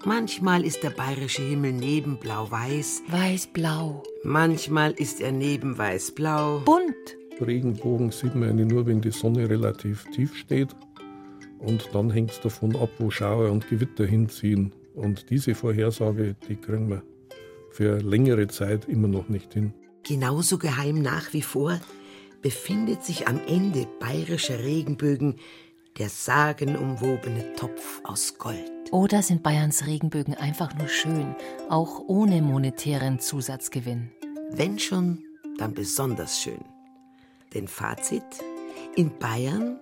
Manchmal 0.07 0.63
ist 0.63 0.83
der 0.83 0.91
bayerische 0.91 1.41
Himmel 1.41 1.73
neben 1.73 2.15
blau-weiß. 2.15 3.03
Weiß-blau. 3.09 4.03
Manchmal 4.23 4.93
ist 4.93 5.19
er 5.19 5.33
neben 5.33 5.77
weiß-blau. 5.77 6.59
Bunt. 6.59 7.17
Regenbogen 7.45 8.11
sieht 8.11 8.33
man 8.33 8.51
eigentlich 8.51 8.69
nur, 8.69 8.85
wenn 8.85 9.01
die 9.01 9.11
Sonne 9.11 9.49
relativ 9.49 10.05
tief 10.11 10.33
steht. 10.37 10.69
Und 11.59 11.89
dann 11.91 12.09
hängt 12.09 12.31
es 12.31 12.39
davon 12.39 12.73
ab, 12.77 12.89
wo 12.99 13.11
Schauer 13.11 13.51
und 13.51 13.67
Gewitter 13.67 14.05
hinziehen. 14.05 14.71
Und 14.95 15.29
diese 15.29 15.53
Vorhersage, 15.53 16.37
die 16.47 16.55
kriegen 16.55 16.89
wir 16.89 17.03
für 17.71 17.99
längere 17.99 18.47
Zeit 18.47 18.85
immer 18.87 19.09
noch 19.09 19.27
nicht 19.27 19.55
hin. 19.55 19.73
Genauso 20.03 20.57
geheim 20.57 21.01
nach 21.01 21.33
wie 21.33 21.41
vor 21.41 21.81
befindet 22.41 23.03
sich 23.03 23.27
am 23.27 23.41
Ende 23.45 23.85
bayerischer 23.99 24.59
Regenbögen 24.59 25.35
der 25.97 26.07
sagenumwobene 26.07 27.55
Topf 27.57 27.99
aus 28.05 28.37
Gold. 28.37 28.76
Oder 28.91 29.21
sind 29.21 29.43
Bayerns 29.43 29.85
Regenbögen 29.85 30.33
einfach 30.33 30.73
nur 30.75 30.87
schön, 30.87 31.35
auch 31.69 31.99
ohne 32.07 32.41
monetären 32.41 33.19
Zusatzgewinn? 33.19 34.11
Wenn 34.51 34.79
schon, 34.79 35.23
dann 35.57 35.73
besonders 35.73 36.41
schön. 36.41 36.63
Denn 37.53 37.67
Fazit: 37.67 38.23
In 38.95 39.11
Bayern, 39.19 39.79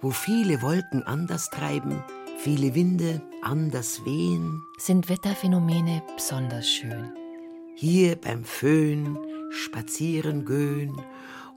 wo 0.00 0.10
viele 0.10 0.62
Wolken 0.62 1.02
anders 1.02 1.50
treiben, 1.50 2.02
viele 2.38 2.74
Winde 2.74 3.20
anders 3.42 4.04
wehen, 4.04 4.62
sind 4.78 5.08
Wetterphänomene 5.08 6.02
besonders 6.14 6.68
schön. 6.68 7.12
Hier 7.74 8.16
beim 8.16 8.44
Föhn, 8.44 9.18
spazieren 9.50 10.46
gehen 10.46 10.96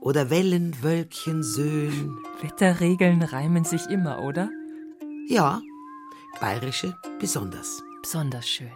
oder 0.02 0.30
Wellenwölkchen 0.30 1.44
söhn. 1.44 2.18
Wetterregeln 2.42 3.22
reimen 3.22 3.64
sich 3.64 3.86
immer, 3.88 4.24
oder? 4.24 4.50
Ja, 5.30 5.62
bayerische 6.40 6.96
besonders. 7.20 7.82
Besonders 8.02 8.48
schön. 8.48 8.72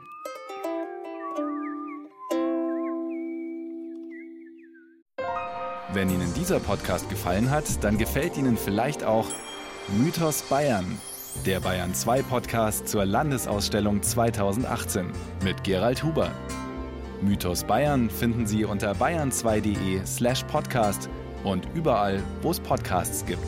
Wenn 5.93 6.09
Ihnen 6.09 6.33
dieser 6.33 6.59
Podcast 6.59 7.09
gefallen 7.09 7.51
hat, 7.51 7.83
dann 7.83 7.97
gefällt 7.97 8.35
Ihnen 8.37 8.57
vielleicht 8.57 9.03
auch 9.03 9.27
Mythos 9.89 10.41
Bayern, 10.43 10.97
der 11.45 11.59
Bayern 11.59 11.93
2 11.93 12.23
Podcast 12.23 12.87
zur 12.87 13.05
Landesausstellung 13.05 14.01
2018 14.01 15.11
mit 15.43 15.63
Gerald 15.63 16.03
Huber. 16.03 16.31
Mythos 17.21 17.63
Bayern 17.63 18.09
finden 18.09 18.47
Sie 18.47 18.65
unter 18.65 18.93
bayern2.de 18.93 20.05
slash 20.05 20.43
podcast 20.45 21.09
und 21.43 21.67
überall, 21.73 22.21
wo 22.41 22.51
es 22.51 22.59
Podcasts 22.59 23.25
gibt. 23.25 23.43